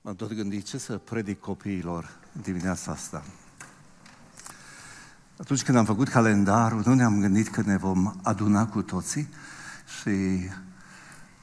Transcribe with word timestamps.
M-am 0.00 0.14
tot 0.14 0.34
gândit 0.34 0.64
ce 0.64 0.78
să 0.78 0.92
predic 0.92 1.40
copiilor 1.40 2.10
dimineața 2.42 2.92
asta. 2.92 3.24
Atunci 5.40 5.62
când 5.62 5.76
am 5.76 5.84
făcut 5.84 6.08
calendarul, 6.08 6.82
nu 6.84 6.94
ne-am 6.94 7.20
gândit 7.20 7.48
că 7.48 7.62
ne 7.66 7.76
vom 7.76 8.14
aduna 8.22 8.66
cu 8.66 8.82
toții 8.82 9.28
și 10.00 10.10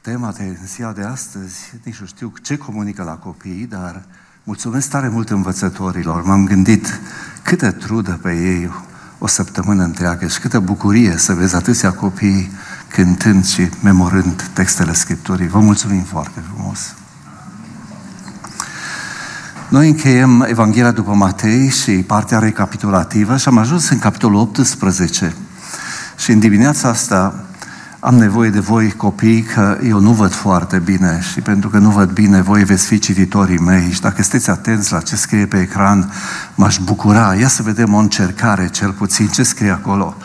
tema 0.00 0.32
de 0.32 0.58
ziua 0.64 0.92
de 0.92 1.02
astăzi, 1.02 1.74
nici 1.84 1.98
nu 1.98 2.06
știu 2.06 2.32
ce 2.42 2.56
comunică 2.56 3.02
la 3.02 3.16
copii, 3.16 3.66
dar 3.66 4.04
mulțumesc 4.44 4.90
tare 4.90 5.08
mult 5.08 5.30
învățătorilor. 5.30 6.22
M-am 6.22 6.46
gândit 6.46 7.00
câtă 7.42 7.72
trudă 7.72 8.18
pe 8.22 8.32
ei 8.32 8.70
o 9.18 9.26
săptămână 9.26 9.82
întreagă 9.82 10.26
și 10.26 10.40
câtă 10.40 10.60
bucurie 10.60 11.16
să 11.16 11.34
vezi 11.34 11.54
atâția 11.54 11.92
copii 11.92 12.50
cântând 12.88 13.44
și 13.44 13.68
memorând 13.82 14.42
textele 14.42 14.92
Scripturii. 14.92 15.48
Vă 15.48 15.58
mulțumim 15.58 16.02
foarte 16.02 16.40
frumos! 16.40 16.94
Noi 19.68 19.88
încheiem 19.88 20.46
Evanghelia 20.48 20.90
după 20.90 21.12
Matei 21.14 21.68
și 21.68 21.90
partea 21.90 22.38
recapitulativă 22.38 23.36
și 23.36 23.48
am 23.48 23.58
ajuns 23.58 23.88
în 23.88 23.98
capitolul 23.98 24.40
18. 24.40 25.34
Și 26.16 26.30
în 26.30 26.38
dimineața 26.38 26.88
asta 26.88 27.44
am 28.00 28.14
nevoie 28.14 28.50
de 28.50 28.60
voi 28.60 28.92
copii 28.92 29.42
că 29.42 29.78
eu 29.84 30.00
nu 30.00 30.12
văd 30.12 30.32
foarte 30.32 30.78
bine 30.78 31.20
și 31.32 31.40
pentru 31.40 31.68
că 31.68 31.78
nu 31.78 31.90
văd 31.90 32.10
bine, 32.10 32.40
voi 32.40 32.64
veți 32.64 32.86
fi 32.86 32.98
cititorii 32.98 33.58
mei 33.58 33.90
și 33.92 34.00
dacă 34.00 34.22
sunteți 34.22 34.50
atenți 34.50 34.92
la 34.92 35.00
ce 35.00 35.16
scrie 35.16 35.46
pe 35.46 35.60
ecran, 35.60 36.12
m-aș 36.54 36.78
bucura. 36.78 37.34
Ia 37.34 37.48
să 37.48 37.62
vedem 37.62 37.94
o 37.94 37.98
încercare, 37.98 38.68
cel 38.68 38.92
puțin, 38.92 39.26
ce 39.26 39.42
scrie 39.42 39.70
acolo. 39.70 40.16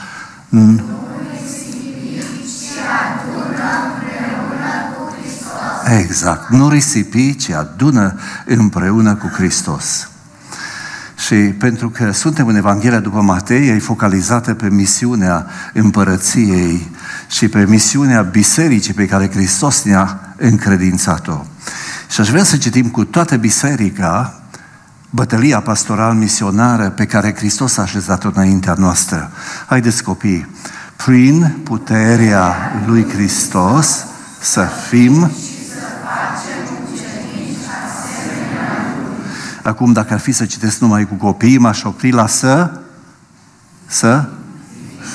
Exact. 5.85 6.49
Nu 6.49 6.69
risipi, 6.69 7.35
ci 7.35 7.49
adună 7.49 8.19
împreună 8.45 9.15
cu 9.15 9.27
Hristos. 9.33 10.09
Și 11.17 11.35
pentru 11.35 11.89
că 11.89 12.11
suntem 12.11 12.47
în 12.47 12.55
Evanghelia 12.55 12.99
după 12.99 13.21
Matei, 13.21 13.67
e 13.67 13.79
focalizată 13.79 14.53
pe 14.53 14.69
misiunea 14.69 15.45
împărăției 15.73 16.89
și 17.29 17.47
pe 17.47 17.65
misiunea 17.65 18.21
bisericii 18.21 18.93
pe 18.93 19.05
care 19.05 19.29
Hristos 19.31 19.83
ne-a 19.83 20.19
încredințat-o. 20.37 21.45
Și 22.09 22.21
aș 22.21 22.29
vrea 22.29 22.43
să 22.43 22.57
citim 22.57 22.87
cu 22.87 23.05
toată 23.05 23.35
biserica 23.35 24.41
bătălia 25.09 25.59
pastoral 25.59 26.13
misionară 26.13 26.89
pe 26.89 27.05
care 27.05 27.35
Hristos 27.35 27.77
a 27.77 27.81
așezat-o 27.81 28.29
înaintea 28.33 28.75
noastră. 28.77 29.31
Haideți 29.65 30.03
copii, 30.03 30.47
prin 30.95 31.55
puterea 31.63 32.55
lui 32.85 33.05
Hristos 33.13 34.05
să 34.39 34.67
fim 34.89 35.31
Acum, 39.63 39.91
dacă 39.91 40.13
ar 40.13 40.19
fi 40.19 40.31
să 40.31 40.45
citesc 40.45 40.79
numai 40.79 41.07
cu 41.07 41.13
copiii, 41.13 41.57
m-aș 41.57 41.83
opri 41.83 42.11
la 42.11 42.27
să, 42.27 42.79
să 43.87 44.29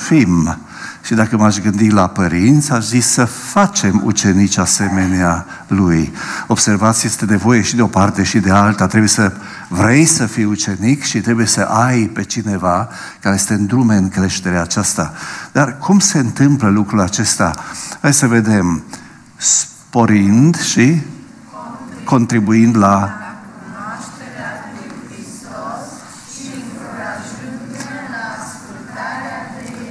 fim. 0.07 0.57
Și 1.01 1.13
dacă 1.13 1.37
m-aș 1.37 1.57
gândi 1.57 1.89
la 1.89 2.07
părinți, 2.07 2.71
aș 2.71 2.85
zis 2.85 3.07
să 3.07 3.25
facem 3.25 4.01
ucenici 4.05 4.57
asemenea 4.57 5.45
lui. 5.67 6.13
Observați, 6.47 7.05
este 7.05 7.25
de 7.25 7.35
voie 7.35 7.61
și 7.61 7.75
de 7.75 7.81
o 7.81 7.87
parte 7.87 8.23
și 8.23 8.39
de 8.39 8.51
alta. 8.51 8.87
Trebuie 8.87 9.09
să 9.09 9.31
vrei 9.67 10.05
să 10.05 10.25
fii 10.25 10.43
ucenic 10.43 11.03
și 11.03 11.19
trebuie 11.19 11.45
să 11.45 11.61
ai 11.61 11.99
pe 11.99 12.23
cineva 12.23 12.89
care 13.21 13.35
este 13.35 13.53
în 13.53 13.65
drume 13.65 13.95
în 13.95 14.09
creșterea 14.09 14.61
aceasta. 14.61 15.13
Dar 15.51 15.77
cum 15.77 15.99
se 15.99 16.17
întâmplă 16.17 16.69
lucrul 16.69 17.01
acesta? 17.01 17.53
Hai 18.01 18.13
să 18.13 18.27
vedem. 18.27 18.83
Sporind 19.35 20.61
și 20.61 21.01
contribuind 22.03 22.77
la 22.77 23.26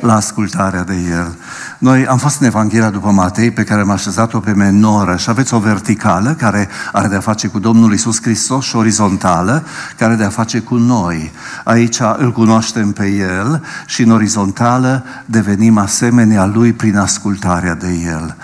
la 0.07 0.15
ascultarea 0.15 0.85
de 0.85 0.95
El. 1.11 1.35
Noi 1.79 2.07
am 2.07 2.19
fost 2.19 2.41
în 2.41 2.47
Evanghelia 2.47 2.91
după 2.91 3.11
Matei, 3.11 3.51
pe 3.51 3.65
care 3.65 3.81
am 3.81 3.91
așezat-o 3.91 4.41
pe 4.41 4.53
menoră 4.53 5.17
și 5.17 5.31
aveți 5.31 5.55
o 5.55 5.59
verticală 5.59 6.35
care 6.39 6.69
are 6.93 7.09
de-a 7.09 7.21
face 7.21 7.47
cu 7.47 7.59
Domnul 7.59 7.93
Isus 7.93 8.23
Hristos 8.23 8.65
și 8.65 8.77
orizontală 8.77 9.65
care 9.97 10.11
are 10.11 10.21
de-a 10.21 10.29
face 10.29 10.59
cu 10.59 10.75
noi. 10.75 11.33
Aici 11.65 11.99
îl 12.17 12.33
cunoaștem 12.33 12.93
pe 12.93 13.07
El 13.07 13.63
și 13.87 14.03
în 14.03 14.11
orizontală 14.11 15.05
devenim 15.25 15.79
asemenea 15.79 16.45
Lui 16.45 16.73
prin 16.73 16.97
ascultarea 16.97 17.75
de 17.75 17.89
El. 18.05 18.37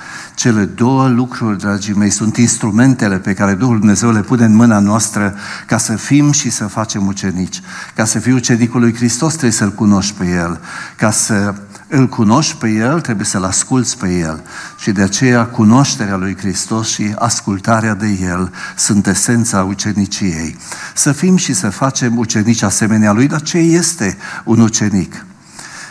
Cele 0.42 0.64
două 0.64 1.08
lucruri, 1.08 1.58
dragii 1.58 1.94
mei, 1.94 2.10
sunt 2.10 2.36
instrumentele 2.36 3.18
pe 3.18 3.34
care 3.34 3.54
Duhul 3.54 3.78
Dumnezeu 3.78 4.12
le 4.12 4.20
pune 4.20 4.44
în 4.44 4.54
mâna 4.54 4.78
noastră 4.78 5.34
ca 5.66 5.78
să 5.78 5.96
fim 5.96 6.32
și 6.32 6.50
să 6.50 6.66
facem 6.66 7.06
ucenici. 7.06 7.60
Ca 7.94 8.04
să 8.04 8.18
fii 8.18 8.32
ucenicul 8.32 8.80
lui 8.80 8.94
Hristos 8.94 9.30
trebuie 9.30 9.52
să-L 9.52 9.70
cunoști 9.70 10.12
pe 10.12 10.26
El. 10.26 10.60
Ca 10.96 11.10
să 11.10 11.54
îl 11.88 12.08
cunoști 12.08 12.56
pe 12.56 12.68
El, 12.68 13.00
trebuie 13.00 13.26
să-L 13.26 13.44
asculți 13.44 13.98
pe 13.98 14.18
El. 14.18 14.42
Și 14.78 14.92
de 14.92 15.02
aceea 15.02 15.44
cunoașterea 15.44 16.16
lui 16.16 16.36
Hristos 16.36 16.88
și 16.88 17.14
ascultarea 17.18 17.94
de 17.94 18.18
El 18.22 18.52
sunt 18.76 19.06
esența 19.06 19.62
uceniciei. 19.62 20.56
Să 20.94 21.12
fim 21.12 21.36
și 21.36 21.52
să 21.52 21.68
facem 21.68 22.18
ucenici 22.18 22.62
asemenea 22.62 23.12
Lui, 23.12 23.26
dar 23.26 23.42
ce 23.42 23.58
este 23.58 24.16
un 24.44 24.60
ucenic? 24.60 25.26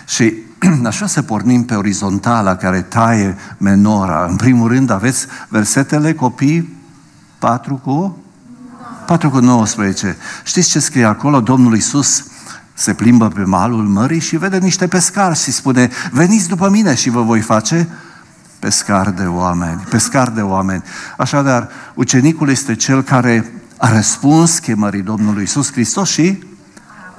Și 0.07 0.33
aș 0.85 0.95
vrea 0.95 1.07
să 1.07 1.21
pornim 1.21 1.63
pe 1.63 1.75
orizontala 1.75 2.55
care 2.55 2.81
taie 2.81 3.37
menora. 3.57 4.25
În 4.29 4.35
primul 4.35 4.67
rând 4.67 4.89
aveți 4.89 5.25
versetele 5.47 6.13
copii 6.13 6.77
4 7.39 7.75
cu 7.75 8.17
4 9.05 9.29
cu 9.29 9.39
19. 9.39 10.17
Știți 10.43 10.69
ce 10.69 10.79
scrie 10.79 11.05
acolo? 11.05 11.41
Domnul 11.41 11.73
Iisus 11.73 12.25
se 12.73 12.93
plimbă 12.93 13.27
pe 13.27 13.43
malul 13.43 13.83
mării 13.83 14.19
și 14.19 14.37
vede 14.37 14.57
niște 14.57 14.87
pescari 14.87 15.39
și 15.39 15.51
spune, 15.51 15.89
veniți 16.11 16.47
după 16.47 16.69
mine 16.69 16.95
și 16.95 17.09
vă 17.09 17.21
voi 17.21 17.39
face 17.39 17.87
pescar 18.59 19.09
de 19.09 19.23
oameni. 19.23 19.83
Pescar 19.89 20.29
de 20.29 20.41
oameni. 20.41 20.83
Așadar, 21.17 21.69
ucenicul 21.93 22.49
este 22.49 22.75
cel 22.75 23.01
care 23.01 23.51
a 23.77 23.93
răspuns 23.93 24.59
chemării 24.59 25.01
Domnului 25.01 25.41
Iisus 25.41 25.71
Hristos 25.71 26.09
și 26.09 26.43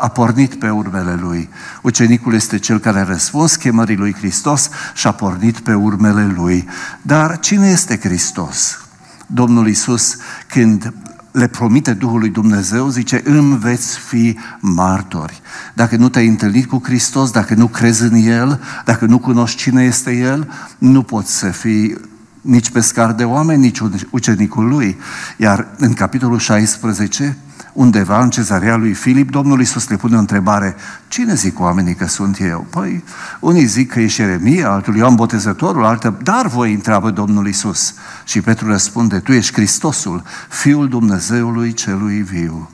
a 0.03 0.09
pornit 0.09 0.55
pe 0.55 0.71
urmele 0.71 1.15
lui. 1.15 1.49
Ucenicul 1.83 2.35
este 2.35 2.59
cel 2.59 2.79
care 2.79 2.99
a 2.99 3.05
răspuns 3.05 3.57
chemării 3.57 3.97
lui 3.97 4.15
Hristos 4.15 4.69
și 4.95 5.07
a 5.07 5.13
pornit 5.13 5.59
pe 5.59 5.75
urmele 5.75 6.33
lui. 6.37 6.69
Dar 7.03 7.39
cine 7.39 7.69
este 7.69 7.99
Hristos? 7.99 8.79
Domnul 9.27 9.69
Isus, 9.69 10.17
când 10.49 10.93
le 11.31 11.47
promite 11.47 11.93
Duhului 11.93 12.29
Dumnezeu, 12.29 12.89
zice, 12.89 13.23
îmi 13.25 13.59
veți 13.59 13.99
fi 13.99 14.39
martori. 14.61 15.41
Dacă 15.75 15.97
nu 15.97 16.09
te-ai 16.09 16.27
întâlnit 16.27 16.67
cu 16.67 16.81
Hristos, 16.85 17.31
dacă 17.31 17.55
nu 17.55 17.67
crezi 17.67 18.03
în 18.03 18.15
El, 18.15 18.61
dacă 18.85 19.05
nu 19.05 19.19
cunoști 19.19 19.59
cine 19.59 19.85
este 19.85 20.13
El, 20.17 20.53
nu 20.79 21.03
poți 21.03 21.39
să 21.39 21.47
fii 21.47 21.97
nici 22.41 22.71
pescar 22.71 23.13
de 23.13 23.25
oameni, 23.25 23.61
nici 23.61 23.81
ucenicul 24.11 24.69
lui. 24.69 24.97
Iar 25.37 25.69
în 25.79 25.93
capitolul 25.93 26.39
16, 26.39 27.37
undeva 27.73 28.23
în 28.23 28.31
cezarea 28.31 28.77
lui 28.77 28.93
Filip, 28.93 29.31
Domnul 29.31 29.59
Iisus 29.59 29.89
le 29.89 29.97
pune 29.97 30.17
o 30.17 30.19
întrebare, 30.19 30.75
cine 31.09 31.35
zic 31.35 31.61
oamenii 31.61 31.95
că 31.95 32.07
sunt 32.07 32.41
eu? 32.41 32.67
Păi, 32.71 33.05
unii 33.41 33.65
zic 33.65 33.93
că 33.93 34.01
e 34.01 34.07
Șeremia, 34.07 34.71
altul 34.71 34.97
Ioan 34.97 35.15
Botezătorul, 35.15 35.85
altă, 35.85 36.19
dar 36.23 36.47
voi 36.47 36.73
întreabă 36.73 37.11
Domnul 37.11 37.47
Iisus. 37.47 37.95
Și 38.25 38.41
Petru 38.41 38.67
răspunde, 38.67 39.19
tu 39.19 39.33
ești 39.33 39.53
Hristosul, 39.53 40.23
Fiul 40.49 40.89
Dumnezeului 40.89 41.73
celui 41.73 42.23
viu. 42.23 42.71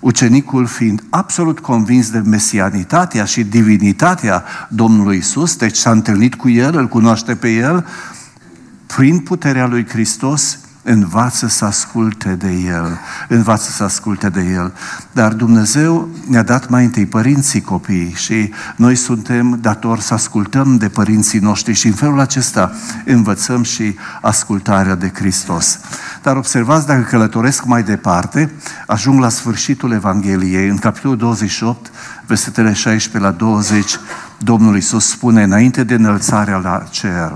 Ucenicul 0.00 0.66
fiind 0.66 1.02
absolut 1.10 1.60
convins 1.60 2.10
de 2.10 2.18
mesianitatea 2.18 3.24
și 3.24 3.44
divinitatea 3.44 4.44
Domnului 4.68 5.16
Isus, 5.16 5.56
deci 5.56 5.76
s-a 5.76 5.90
întâlnit 5.90 6.34
cu 6.34 6.48
El, 6.48 6.76
îl 6.76 6.88
cunoaște 6.88 7.34
pe 7.34 7.48
El, 7.48 7.86
prin 8.86 9.18
puterea 9.18 9.66
lui 9.66 9.86
Hristos, 9.88 10.58
învață 10.86 11.46
să 11.46 11.64
asculte 11.64 12.34
de 12.34 12.50
El, 12.52 12.98
învață 13.28 13.70
să 13.70 13.84
asculte 13.84 14.28
de 14.28 14.40
El. 14.40 14.72
Dar 15.12 15.32
Dumnezeu 15.32 16.08
ne-a 16.28 16.42
dat 16.42 16.68
mai 16.68 16.84
întâi 16.84 17.06
părinții 17.06 17.60
copiii 17.60 18.12
și 18.12 18.52
noi 18.76 18.94
suntem 18.94 19.58
datori 19.60 20.02
să 20.02 20.14
ascultăm 20.14 20.76
de 20.76 20.88
părinții 20.88 21.38
noștri 21.38 21.72
și 21.72 21.86
în 21.86 21.92
felul 21.92 22.20
acesta 22.20 22.72
învățăm 23.04 23.62
și 23.62 23.96
ascultarea 24.20 24.94
de 24.94 25.10
Hristos. 25.14 25.78
Dar 26.22 26.36
observați, 26.36 26.86
dacă 26.86 27.00
călătoresc 27.00 27.64
mai 27.64 27.82
departe, 27.82 28.52
ajung 28.86 29.20
la 29.20 29.28
sfârșitul 29.28 29.92
Evangheliei, 29.92 30.68
în 30.68 30.76
capitolul 30.76 31.16
28, 31.16 31.90
versetele 32.26 32.72
16 32.72 33.30
la 33.30 33.36
20, 33.36 33.98
Domnul 34.38 34.74
Iisus 34.74 35.08
spune, 35.08 35.42
înainte 35.42 35.84
de 35.84 35.94
înălțarea 35.94 36.56
la 36.56 36.84
cer, 36.90 37.32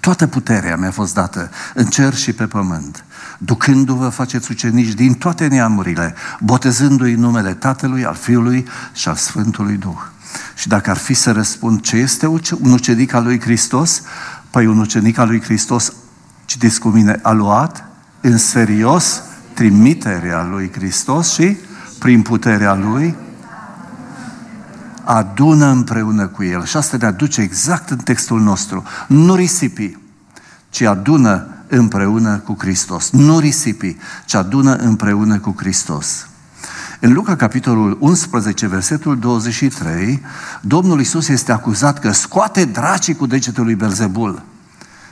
Toată 0.00 0.26
puterea 0.26 0.76
mi-a 0.76 0.90
fost 0.90 1.14
dată 1.14 1.50
în 1.74 1.86
cer 1.86 2.14
și 2.14 2.32
pe 2.32 2.46
pământ. 2.46 3.04
Ducându-vă, 3.38 4.08
faceți 4.08 4.50
ucenici 4.50 4.92
din 4.92 5.14
toate 5.14 5.46
neamurile, 5.46 6.14
botezându-i 6.40 7.14
numele 7.14 7.54
Tatălui, 7.54 8.04
al 8.04 8.14
Fiului 8.14 8.66
și 8.92 9.08
al 9.08 9.14
Sfântului 9.14 9.76
Duh. 9.76 10.00
Și 10.54 10.68
dacă 10.68 10.90
ar 10.90 10.96
fi 10.96 11.14
să 11.14 11.32
răspund 11.32 11.80
ce 11.80 11.96
este 11.96 12.26
un 12.26 12.72
ucenic 12.72 13.12
al 13.12 13.24
lui 13.24 13.40
Hristos, 13.40 14.02
păi 14.50 14.66
un 14.66 14.78
ucenic 14.78 15.18
al 15.18 15.28
lui 15.28 15.42
Hristos, 15.42 15.92
citiți 16.44 16.80
cu 16.80 16.88
mine, 16.88 17.18
a 17.22 17.30
luat 17.30 17.84
în 18.20 18.38
serios 18.38 19.22
trimiterea 19.54 20.42
lui 20.42 20.70
Hristos 20.72 21.32
și 21.32 21.56
prin 21.98 22.22
puterea 22.22 22.74
lui 22.74 23.14
adună 25.04 25.66
împreună 25.66 26.26
cu 26.26 26.44
el. 26.44 26.64
Și 26.64 26.76
asta 26.76 26.96
ne 26.96 27.06
aduce 27.06 27.40
exact 27.40 27.90
în 27.90 27.96
textul 27.96 28.40
nostru. 28.40 28.82
Nu 29.06 29.34
risipi, 29.34 29.98
ci 30.70 30.80
adună 30.80 31.46
împreună 31.68 32.38
cu 32.38 32.56
Hristos. 32.58 33.10
Nu 33.10 33.38
risipi, 33.38 33.96
ci 34.24 34.34
adună 34.34 34.76
împreună 34.76 35.38
cu 35.38 35.54
Hristos. 35.58 36.26
În 37.00 37.12
Luca, 37.12 37.36
capitolul 37.36 37.96
11, 38.00 38.66
versetul 38.66 39.18
23, 39.18 40.22
Domnul 40.60 41.00
Isus 41.00 41.28
este 41.28 41.52
acuzat 41.52 41.98
că 41.98 42.12
scoate 42.12 42.64
dracii 42.64 43.14
cu 43.14 43.26
degetul 43.26 43.64
lui 43.64 43.74
Belzebul. 43.74 44.42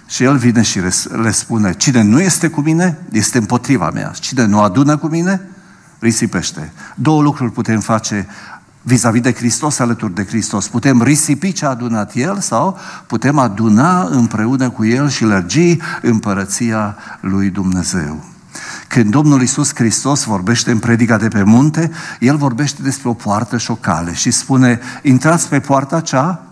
Și 0.06 0.22
el 0.22 0.36
vine 0.36 0.62
și 0.62 0.80
le 1.22 1.30
spune, 1.30 1.72
cine 1.72 2.02
nu 2.02 2.20
este 2.20 2.48
cu 2.48 2.60
mine, 2.60 2.98
este 3.10 3.38
împotriva 3.38 3.90
mea. 3.90 4.10
Cine 4.20 4.44
nu 4.44 4.60
adună 4.60 4.96
cu 4.96 5.06
mine, 5.06 5.40
risipește. 5.98 6.72
Două 6.94 7.22
lucruri 7.22 7.52
putem 7.52 7.80
face 7.80 8.26
vis-a-vis 8.82 9.20
de 9.20 9.32
Hristos, 9.32 9.78
alături 9.78 10.14
de 10.14 10.24
Hristos. 10.24 10.68
Putem 10.68 11.02
risipi 11.02 11.52
ce 11.52 11.66
a 11.66 11.68
adunat 11.68 12.14
El 12.14 12.38
sau 12.38 12.78
putem 13.06 13.38
aduna 13.38 14.02
împreună 14.02 14.70
cu 14.70 14.84
El 14.84 15.08
și 15.08 15.24
lărgi 15.24 15.76
împărăția 16.02 16.96
lui 17.20 17.50
Dumnezeu. 17.50 18.24
Când 18.88 19.10
Domnul 19.10 19.42
Isus 19.42 19.74
Hristos 19.74 20.24
vorbește 20.24 20.70
în 20.70 20.78
predica 20.78 21.16
de 21.16 21.28
pe 21.28 21.42
munte, 21.42 21.90
El 22.20 22.36
vorbește 22.36 22.82
despre 22.82 23.08
o 23.08 23.14
poartă 23.14 23.56
și 23.58 23.70
o 23.70 23.74
cale 23.74 24.14
și 24.14 24.30
spune, 24.30 24.80
intrați 25.02 25.48
pe 25.48 25.60
poarta 25.60 26.00
cea 26.00 26.42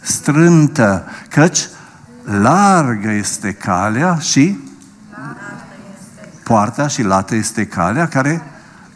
strântă, 0.00 1.04
căci 1.28 1.68
largă 2.24 3.10
este 3.10 3.52
calea 3.52 4.18
și 4.18 4.58
poarta 6.42 6.88
și 6.88 7.02
lată 7.02 7.34
este 7.34 7.66
calea 7.66 8.08
care 8.08 8.42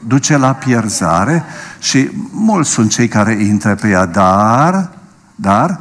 duce 0.06 0.36
la 0.36 0.52
pierzare 0.54 1.44
și 1.78 2.10
mulți 2.30 2.70
sunt 2.70 2.90
cei 2.90 3.08
care 3.08 3.32
intră 3.32 3.74
pe 3.74 3.88
ea, 3.88 4.06
dar, 4.06 4.90
dar, 5.34 5.80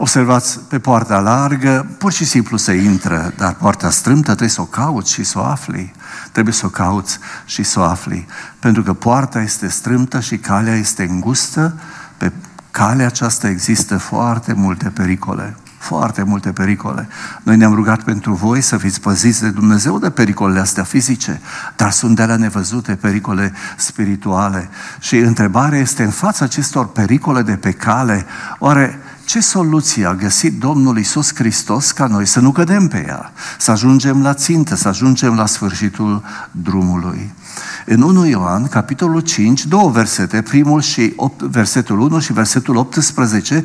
Observați, 0.00 0.60
pe 0.60 0.78
poarta 0.78 1.20
largă, 1.20 1.86
pur 1.98 2.12
și 2.12 2.24
simplu 2.24 2.56
se 2.56 2.72
intră, 2.72 3.32
dar 3.36 3.54
poarta 3.54 3.90
strâmtă 3.90 4.26
trebuie 4.26 4.48
să 4.48 4.60
o 4.60 4.64
cauți 4.64 5.12
și 5.12 5.24
să 5.24 5.38
o 5.38 5.42
afli. 5.42 5.92
Trebuie 6.32 6.54
să 6.54 6.66
o 6.66 6.68
cauți 6.68 7.18
și 7.44 7.62
să 7.62 7.80
o 7.80 7.82
afli. 7.82 8.26
Pentru 8.58 8.82
că 8.82 8.92
poarta 8.92 9.40
este 9.40 9.68
strâmtă 9.68 10.20
și 10.20 10.38
calea 10.38 10.74
este 10.74 11.02
îngustă, 11.02 11.74
pe 12.16 12.32
calea 12.78 13.06
aceasta 13.06 13.48
există 13.48 13.96
foarte 13.96 14.52
multe 14.52 14.88
pericole. 14.88 15.56
Foarte 15.78 16.22
multe 16.22 16.52
pericole. 16.52 17.08
Noi 17.42 17.56
ne-am 17.56 17.74
rugat 17.74 18.02
pentru 18.02 18.32
voi 18.32 18.60
să 18.60 18.76
fiți 18.76 19.00
păziți 19.00 19.40
de 19.40 19.48
Dumnezeu 19.48 19.98
de 19.98 20.10
pericolele 20.10 20.60
astea 20.60 20.82
fizice, 20.82 21.40
dar 21.76 21.90
sunt 21.90 22.16
de 22.16 22.24
la 22.24 22.36
nevăzute 22.36 22.94
pericole 22.94 23.52
spirituale. 23.76 24.68
Și 25.00 25.16
întrebarea 25.16 25.78
este, 25.78 26.02
în 26.02 26.10
fața 26.10 26.44
acestor 26.44 26.88
pericole 26.88 27.42
de 27.42 27.56
pe 27.56 27.72
cale, 27.72 28.26
oare 28.58 28.98
ce 29.24 29.40
soluție 29.40 30.06
a 30.06 30.14
găsit 30.14 30.58
Domnul 30.58 30.98
Isus 30.98 31.34
Hristos 31.34 31.90
ca 31.90 32.06
noi 32.06 32.26
să 32.26 32.40
nu 32.40 32.52
cădem 32.52 32.88
pe 32.88 33.04
ea, 33.06 33.32
să 33.58 33.70
ajungem 33.70 34.22
la 34.22 34.34
țintă, 34.34 34.74
să 34.74 34.88
ajungem 34.88 35.34
la 35.34 35.46
sfârșitul 35.46 36.24
drumului? 36.50 37.34
În 37.90 38.02
1 38.02 38.26
Ioan, 38.26 38.66
capitolul 38.66 39.20
5, 39.20 39.66
două 39.66 39.90
versete, 39.90 40.42
primul 40.42 40.80
și 40.80 41.12
8, 41.16 41.40
versetul 41.40 41.98
1 41.98 42.18
și 42.18 42.32
versetul 42.32 42.76
18, 42.76 43.64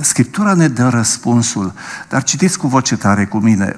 Scriptura 0.00 0.54
ne 0.54 0.68
dă 0.68 0.88
răspunsul, 0.88 1.72
dar 2.08 2.22
citiți 2.22 2.58
cu 2.58 2.66
voce 2.66 2.96
tare 2.96 3.24
cu 3.24 3.38
mine. 3.38 3.74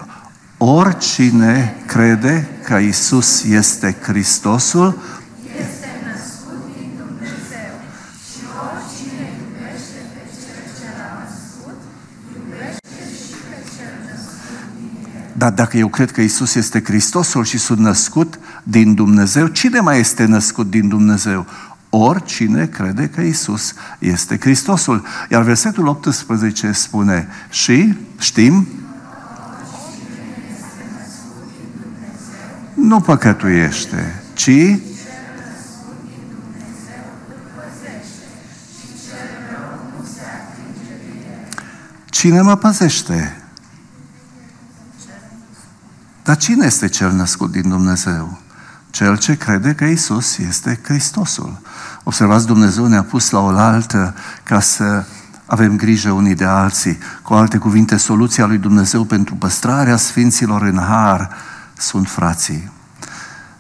Oricine 0.59 1.77
crede 1.87 2.49
că 2.65 2.75
Isus 2.75 3.43
este 3.43 3.97
Hristosul, 4.03 4.99
Dar 15.37 15.53
dacă 15.53 15.77
eu 15.77 15.89
cred 15.89 16.11
că 16.11 16.21
Isus 16.21 16.55
este 16.55 16.83
Hristosul 16.85 17.45
și 17.45 17.59
sunt 17.59 17.79
născut 17.79 18.39
din 18.65 18.95
Dumnezeu, 18.95 19.47
cine 19.47 19.81
mai 19.81 19.99
este 19.99 20.25
născut 20.25 20.71
din 20.71 20.89
Dumnezeu? 20.89 21.47
Oricine 21.89 22.67
crede 22.67 23.09
că 23.09 23.21
Isus 23.21 23.75
este 23.99 24.39
Hristosul. 24.41 25.05
Iar 25.31 25.43
versetul 25.43 25.87
18 25.87 26.73
spune, 26.73 27.29
și 27.51 27.97
știm, 28.19 28.69
nu 32.75 33.01
păcătuiește, 33.01 34.23
ci 34.35 34.79
Cine 42.25 42.41
mă 42.41 42.57
păzește? 42.57 43.43
Dar 46.23 46.37
cine 46.37 46.67
este 46.67 46.89
cel 46.89 47.13
născut 47.13 47.51
din 47.51 47.69
Dumnezeu? 47.69 48.39
Cel 48.95 49.19
ce 49.19 49.37
crede 49.37 49.75
că 49.75 49.85
Isus 49.85 50.39
este 50.39 50.81
Hristosul. 50.83 51.59
Observați, 52.03 52.47
Dumnezeu 52.47 52.87
ne-a 52.87 53.03
pus 53.03 53.31
la 53.31 53.39
oaltă 53.41 54.15
ca 54.43 54.61
să 54.61 55.05
avem 55.47 55.77
grijă 55.77 56.11
unii 56.11 56.35
de 56.35 56.45
alții. 56.45 56.99
Cu 57.23 57.35
alte 57.35 57.59
cuvinte, 57.59 57.97
soluția 57.97 58.47
lui 58.47 58.59
Dumnezeu 58.59 59.05
pentru 59.05 59.35
păstrarea 59.35 59.97
sfinților 59.97 60.63
în 60.63 60.79
har 60.79 61.31
sunt 61.77 62.09
frații. 62.09 62.71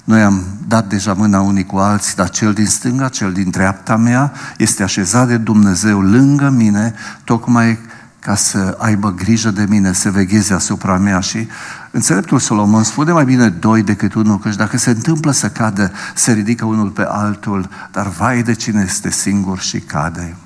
Noi 0.04 0.22
am 0.22 0.44
dat 0.68 0.86
deja 0.86 1.12
mâna 1.12 1.40
unii 1.40 1.66
cu 1.66 1.76
alții, 1.76 2.14
dar 2.14 2.30
cel 2.30 2.52
din 2.52 2.66
stânga, 2.66 3.08
cel 3.08 3.32
din 3.32 3.50
dreapta 3.50 3.96
mea, 3.96 4.32
este 4.58 4.82
așezat 4.82 5.26
de 5.26 5.36
Dumnezeu 5.36 6.00
lângă 6.00 6.48
mine, 6.48 6.94
tocmai 7.24 7.78
ca 8.24 8.34
să 8.34 8.76
aibă 8.78 9.12
grijă 9.12 9.50
de 9.50 9.66
mine, 9.68 9.92
să 9.92 10.10
vegheze 10.10 10.54
asupra 10.54 10.98
mea 10.98 11.20
și 11.20 11.48
înțeleptul 11.90 12.38
Solomon 12.38 12.82
spune 12.82 13.12
mai 13.12 13.24
bine 13.24 13.48
doi 13.48 13.82
decât 13.82 14.14
unul, 14.14 14.38
căci 14.38 14.54
dacă 14.54 14.76
se 14.76 14.90
întâmplă 14.90 15.30
să 15.30 15.48
cadă, 15.48 15.92
se 16.14 16.32
ridică 16.32 16.64
unul 16.64 16.88
pe 16.88 17.04
altul, 17.08 17.68
dar 17.92 18.08
vai 18.08 18.42
de 18.42 18.52
cine 18.52 18.82
este 18.86 19.10
singur 19.10 19.58
și 19.60 19.80
cade. 19.80 20.36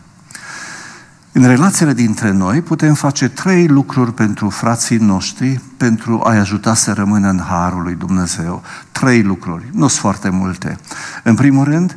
În 1.33 1.47
relațiile 1.47 1.93
dintre 1.93 2.31
noi 2.31 2.63
putem 2.63 2.95
face 2.95 3.29
trei 3.29 3.67
lucruri 3.67 4.15
pentru 4.15 4.49
frații 4.49 4.97
noștri 4.97 5.61
pentru 5.77 6.21
a-i 6.25 6.39
ajuta 6.39 6.75
să 6.75 6.93
rămână 6.93 7.29
în 7.29 7.41
Harul 7.49 7.83
lui 7.83 7.95
Dumnezeu. 7.95 8.63
Trei 8.93 9.23
lucruri, 9.23 9.65
nu 9.73 9.87
sunt 9.87 10.01
foarte 10.01 10.29
multe. 10.29 10.79
În 11.23 11.35
primul 11.35 11.65
rând, 11.65 11.97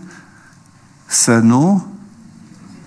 să 1.06 1.38
nu 1.38 1.91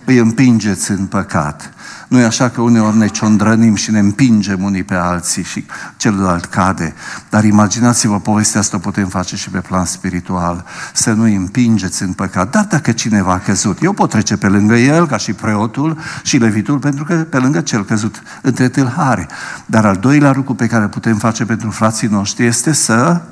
îi 0.05 0.19
împingeți 0.19 0.91
în 0.91 1.07
păcat. 1.07 1.73
Nu 2.09 2.19
e 2.19 2.25
așa 2.25 2.49
că 2.49 2.61
uneori 2.61 2.97
ne 2.97 3.07
ciondrănim 3.07 3.75
și 3.75 3.91
ne 3.91 3.99
împingem 3.99 4.63
unii 4.63 4.83
pe 4.83 4.95
alții 4.95 5.43
și 5.43 5.67
celălalt 5.97 6.45
cade. 6.45 6.95
Dar 7.31 7.45
imaginați-vă, 7.45 8.21
povestea 8.21 8.61
asta 8.61 8.77
o 8.77 8.81
putem 8.81 9.07
face 9.09 9.37
și 9.37 9.51
pe 9.51 9.59
plan 9.59 9.85
spiritual. 9.85 10.65
Să 10.93 11.13
nu 11.13 11.23
îi 11.23 11.35
împingeți 11.35 12.03
în 12.03 12.13
păcat. 12.13 12.51
Dar 12.51 12.65
dacă 12.65 12.93
cineva 12.93 13.33
a 13.33 13.39
căzut, 13.39 13.83
eu 13.83 13.93
pot 13.93 14.11
trece 14.11 14.37
pe 14.37 14.49
lângă 14.49 14.75
el, 14.75 15.07
ca 15.07 15.17
și 15.17 15.33
preotul 15.33 15.99
și 16.23 16.37
levitul, 16.37 16.79
pentru 16.79 17.05
că 17.05 17.15
pe 17.15 17.39
lângă 17.39 17.61
cel 17.61 17.85
căzut 17.85 18.23
între 18.43 18.69
tâlhari. 18.69 19.27
Dar 19.67 19.85
al 19.85 19.97
doilea 19.97 20.33
lucru 20.33 20.55
pe 20.55 20.67
care 20.67 20.87
putem 20.87 21.17
face 21.17 21.45
pentru 21.45 21.71
frații 21.71 22.09
noștri 22.09 22.47
este 22.47 22.73
să 22.73 23.23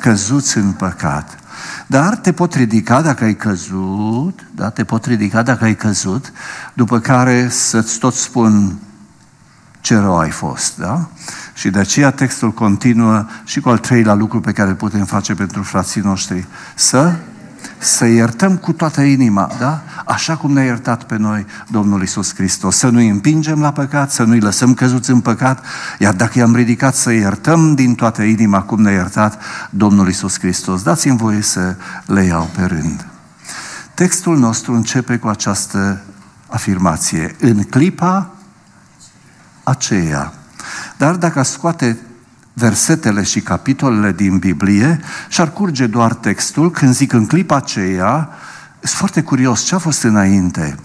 căzuți 0.00 0.58
în 0.58 0.72
păcat. 0.72 1.38
Dar 1.86 2.16
te 2.16 2.32
pot 2.32 2.54
ridica 2.54 3.02
dacă 3.02 3.24
ai 3.24 3.34
căzut, 3.34 4.46
da? 4.54 4.70
te 4.70 4.84
pot 4.84 5.04
ridica 5.04 5.42
dacă 5.42 5.64
ai 5.64 5.74
căzut, 5.74 6.32
după 6.74 6.98
care 6.98 7.48
să-ți 7.48 7.98
tot 7.98 8.14
spun 8.14 8.78
ce 9.80 9.96
rău 9.96 10.18
ai 10.18 10.30
fost, 10.30 10.78
da? 10.78 11.08
Și 11.54 11.70
de 11.70 11.78
aceea 11.78 12.10
textul 12.10 12.52
continuă 12.52 13.26
și 13.44 13.60
cu 13.60 13.68
al 13.68 13.78
treilea 13.78 14.14
lucru 14.14 14.40
pe 14.40 14.52
care 14.52 14.68
îl 14.68 14.74
putem 14.74 15.04
face 15.04 15.34
pentru 15.34 15.62
frații 15.62 16.00
noștri. 16.00 16.46
Să 16.74 17.14
să 17.78 18.04
iertăm 18.04 18.56
cu 18.56 18.72
toată 18.72 19.00
inima, 19.00 19.50
da? 19.58 19.82
Așa 20.06 20.36
cum 20.36 20.52
ne-a 20.52 20.64
iertat 20.64 21.02
pe 21.02 21.16
noi 21.16 21.46
Domnul 21.70 22.02
Isus 22.02 22.34
Hristos. 22.34 22.76
Să 22.76 22.88
nu-i 22.88 23.08
împingem 23.08 23.60
la 23.60 23.72
păcat, 23.72 24.10
să 24.10 24.22
nu-i 24.22 24.40
lăsăm 24.40 24.74
căzuți 24.74 25.10
în 25.10 25.20
păcat, 25.20 25.64
iar 25.98 26.14
dacă 26.14 26.38
i-am 26.38 26.54
ridicat 26.54 26.94
să 26.94 27.12
iertăm 27.12 27.74
din 27.74 27.94
toată 27.94 28.22
inima 28.22 28.62
cum 28.62 28.82
ne-a 28.82 28.92
iertat 28.92 29.42
Domnul 29.70 30.08
Isus 30.08 30.38
Hristos. 30.38 30.82
Dați-mi 30.82 31.16
voie 31.16 31.40
să 31.40 31.76
le 32.06 32.22
iau 32.22 32.50
pe 32.56 32.64
rând. 32.64 33.06
Textul 33.94 34.38
nostru 34.38 34.74
începe 34.74 35.16
cu 35.16 35.28
această 35.28 36.00
afirmație. 36.48 37.36
În 37.40 37.62
clipa 37.62 38.30
aceea. 39.62 40.32
Dar 40.96 41.14
dacă 41.14 41.42
scoate 41.42 41.98
versetele 42.54 43.22
și 43.22 43.40
capitolele 43.40 44.12
din 44.12 44.38
Biblie 44.38 45.00
și 45.28 45.40
ar 45.40 45.52
curge 45.52 45.86
doar 45.86 46.14
textul 46.14 46.70
când 46.70 46.94
zic 46.94 47.12
în 47.12 47.26
clipa 47.26 47.56
aceea, 47.56 48.28
Sunt 48.80 48.98
foarte 48.98 49.22
curios 49.22 49.62
ce 49.62 49.74
a 49.74 49.78
fost 49.78 50.02
înainte. 50.02 50.76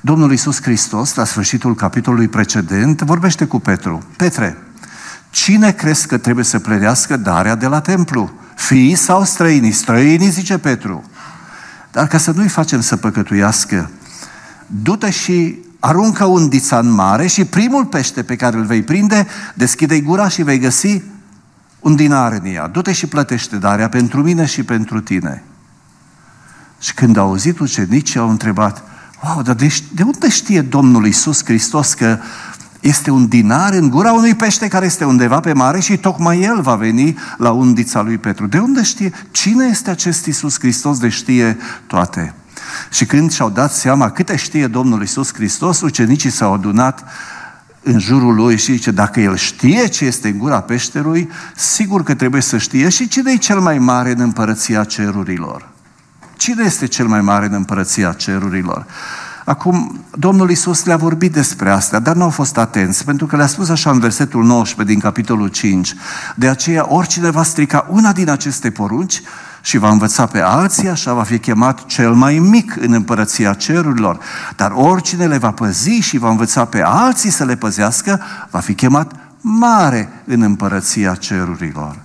Domnul 0.00 0.30
Iisus 0.30 0.62
Hristos, 0.62 1.14
la 1.14 1.24
sfârșitul 1.24 1.74
capitolului 1.74 2.28
precedent, 2.28 3.02
vorbește 3.02 3.44
cu 3.44 3.58
Petru. 3.58 4.02
Petre, 4.16 4.56
cine 5.30 5.72
crezi 5.72 6.06
că 6.06 6.18
trebuie 6.18 6.44
să 6.44 6.58
plădească 6.58 7.16
darea 7.16 7.54
de 7.54 7.66
la 7.66 7.80
templu? 7.80 8.32
Fii 8.54 8.94
sau 8.94 9.24
străinii? 9.24 9.72
Străinii, 9.72 10.28
zice 10.28 10.58
Petru. 10.58 11.04
Dar 11.92 12.06
ca 12.06 12.18
să 12.18 12.30
nu-i 12.30 12.48
facem 12.48 12.80
să 12.80 12.96
păcătuiască, 12.96 13.90
du-te 14.66 15.10
și 15.10 15.58
aruncă 15.86 16.24
undița 16.24 16.78
în 16.78 16.90
mare 16.90 17.26
și 17.26 17.44
primul 17.44 17.84
pește 17.84 18.22
pe 18.22 18.36
care 18.36 18.56
îl 18.56 18.64
vei 18.64 18.82
prinde, 18.82 19.26
deschide-i 19.54 20.02
gura 20.02 20.28
și 20.28 20.42
vei 20.42 20.58
găsi 20.58 21.02
un 21.80 21.96
dinar 21.96 22.32
în 22.32 22.44
ea. 22.44 22.66
Du-te 22.68 22.92
și 22.92 23.06
plătește 23.06 23.56
darea 23.56 23.88
pentru 23.88 24.22
mine 24.22 24.44
și 24.44 24.62
pentru 24.62 25.00
tine. 25.00 25.42
Și 26.80 26.94
când 26.94 27.16
au 27.16 27.26
auzit 27.26 27.58
ucenicii, 27.58 28.20
au 28.20 28.30
întrebat, 28.30 28.82
wow, 29.24 29.42
dar 29.42 29.54
de, 29.54 29.74
de 29.94 30.02
unde 30.02 30.28
știe 30.28 30.60
Domnul 30.60 31.06
Isus 31.06 31.44
Hristos 31.44 31.94
că 31.94 32.18
este 32.80 33.10
un 33.10 33.28
dinar 33.28 33.72
în 33.72 33.90
gura 33.90 34.12
unui 34.12 34.34
pește 34.34 34.68
care 34.68 34.86
este 34.86 35.04
undeva 35.04 35.40
pe 35.40 35.52
mare 35.52 35.80
și 35.80 35.96
tocmai 35.96 36.42
el 36.42 36.60
va 36.60 36.74
veni 36.74 37.18
la 37.38 37.50
undița 37.50 38.02
lui 38.02 38.18
Petru. 38.18 38.46
De 38.46 38.58
unde 38.58 38.82
știe? 38.82 39.12
Cine 39.30 39.66
este 39.70 39.90
acest 39.90 40.26
Isus 40.26 40.58
Hristos 40.58 40.98
de 40.98 41.08
știe 41.08 41.56
toate? 41.86 42.34
Și 42.94 43.06
când 43.06 43.32
și-au 43.32 43.50
dat 43.50 43.72
seama 43.72 44.10
câte 44.10 44.36
știe 44.36 44.66
Domnul 44.66 45.02
Isus 45.02 45.34
Hristos, 45.34 45.80
ucenicii 45.80 46.30
s-au 46.30 46.52
adunat 46.52 47.04
în 47.82 47.98
jurul 47.98 48.34
lui 48.34 48.56
și 48.56 48.72
zice, 48.72 48.90
dacă 48.90 49.20
el 49.20 49.36
știe 49.36 49.86
ce 49.86 50.04
este 50.04 50.28
în 50.28 50.38
gura 50.38 50.60
peșterui, 50.60 51.28
sigur 51.56 52.02
că 52.02 52.14
trebuie 52.14 52.40
să 52.40 52.58
știe 52.58 52.88
și 52.88 53.08
cine 53.08 53.32
e 53.32 53.36
cel 53.36 53.60
mai 53.60 53.78
mare 53.78 54.10
în 54.10 54.20
împărăția 54.20 54.84
cerurilor. 54.84 55.68
Cine 56.36 56.62
este 56.64 56.86
cel 56.86 57.06
mai 57.06 57.20
mare 57.20 57.46
în 57.46 57.52
împărăția 57.52 58.12
cerurilor? 58.12 58.86
Acum, 59.44 60.04
Domnul 60.18 60.50
Isus 60.50 60.84
le-a 60.84 60.96
vorbit 60.96 61.32
despre 61.32 61.70
asta, 61.70 61.98
dar 61.98 62.16
nu 62.16 62.22
au 62.22 62.30
fost 62.30 62.56
atenți, 62.56 63.04
pentru 63.04 63.26
că 63.26 63.36
le-a 63.36 63.46
spus 63.46 63.68
așa 63.68 63.90
în 63.90 63.98
versetul 63.98 64.44
19 64.44 64.94
din 64.94 65.02
capitolul 65.02 65.48
5. 65.48 65.94
De 66.36 66.48
aceea, 66.48 66.86
oricine 66.88 67.30
va 67.30 67.42
strica 67.42 67.86
una 67.90 68.12
din 68.12 68.30
aceste 68.30 68.70
porunci 68.70 69.22
și 69.64 69.78
va 69.78 69.90
învăța 69.90 70.26
pe 70.26 70.40
alții, 70.40 70.88
așa 70.88 71.12
va 71.12 71.22
fi 71.22 71.38
chemat 71.38 71.86
cel 71.86 72.12
mai 72.12 72.38
mic 72.38 72.76
în 72.80 72.92
împărăția 72.92 73.54
cerurilor. 73.54 74.18
Dar 74.56 74.72
oricine 74.74 75.26
le 75.26 75.38
va 75.38 75.50
păzi 75.50 75.90
și 75.90 76.18
va 76.18 76.28
învăța 76.28 76.64
pe 76.64 76.82
alții 76.82 77.30
să 77.30 77.44
le 77.44 77.56
păzească, 77.56 78.20
va 78.50 78.58
fi 78.58 78.74
chemat 78.74 79.12
mare 79.40 80.22
în 80.24 80.42
împărăția 80.42 81.14
cerurilor. 81.14 81.96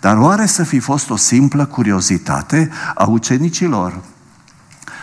Dar 0.00 0.16
oare 0.16 0.46
să 0.46 0.62
fi 0.62 0.78
fost 0.78 1.10
o 1.10 1.16
simplă 1.16 1.64
curiozitate 1.64 2.70
a 2.94 3.04
ucenicilor? 3.04 3.94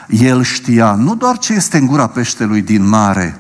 El 0.08 0.44
știa 0.44 0.94
nu 0.94 1.16
doar 1.16 1.38
ce 1.38 1.54
este 1.54 1.78
în 1.78 1.86
gura 1.86 2.08
peștelui 2.08 2.62
din 2.62 2.88
mare, 2.88 3.40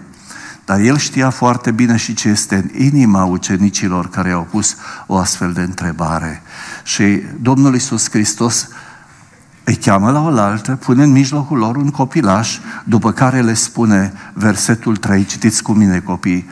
dar 0.65 0.79
el 0.79 0.97
știa 0.97 1.29
foarte 1.29 1.71
bine 1.71 1.95
și 1.95 2.13
ce 2.13 2.29
este 2.29 2.55
în 2.55 2.83
inima 2.85 3.23
ucenicilor 3.23 4.09
care 4.09 4.31
au 4.31 4.47
pus 4.51 4.75
o 5.07 5.17
astfel 5.17 5.53
de 5.53 5.61
întrebare. 5.61 6.41
Și 6.83 7.21
Domnul 7.41 7.73
Iisus 7.73 8.09
Hristos 8.09 8.67
îi 9.63 9.75
cheamă 9.75 10.11
la 10.11 10.21
oaltă, 10.21 10.75
pune 10.75 11.03
în 11.03 11.11
mijlocul 11.11 11.57
lor 11.57 11.75
un 11.75 11.89
copilaș, 11.89 12.57
după 12.83 13.11
care 13.11 13.41
le 13.41 13.53
spune 13.53 14.13
versetul 14.33 14.97
3, 14.97 15.25
citiți 15.25 15.63
cu 15.63 15.71
mine 15.71 15.99
copii, 15.99 16.49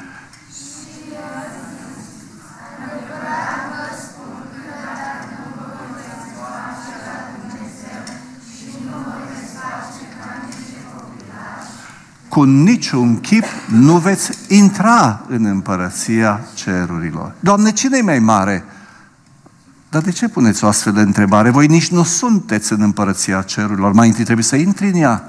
cu 12.39 12.43
niciun 12.43 13.19
chip 13.19 13.43
nu 13.67 13.97
veți 13.97 14.31
intra 14.47 15.21
în 15.27 15.45
împărăția 15.45 16.41
cerurilor. 16.53 17.33
Doamne, 17.39 17.71
cine 17.71 17.97
e 17.97 18.01
mai 18.01 18.19
mare? 18.19 18.63
Dar 19.89 20.01
de 20.01 20.11
ce 20.11 20.27
puneți 20.27 20.63
o 20.63 20.67
astfel 20.67 20.93
de 20.93 21.01
întrebare? 21.01 21.49
Voi 21.49 21.67
nici 21.67 21.91
nu 21.91 22.03
sunteți 22.03 22.73
în 22.73 22.81
împărăția 22.81 23.41
cerurilor. 23.41 23.91
Mai 23.91 24.07
întâi 24.07 24.23
trebuie 24.23 24.45
să 24.45 24.55
intri 24.55 24.87
în 24.87 24.95
ea, 24.95 25.23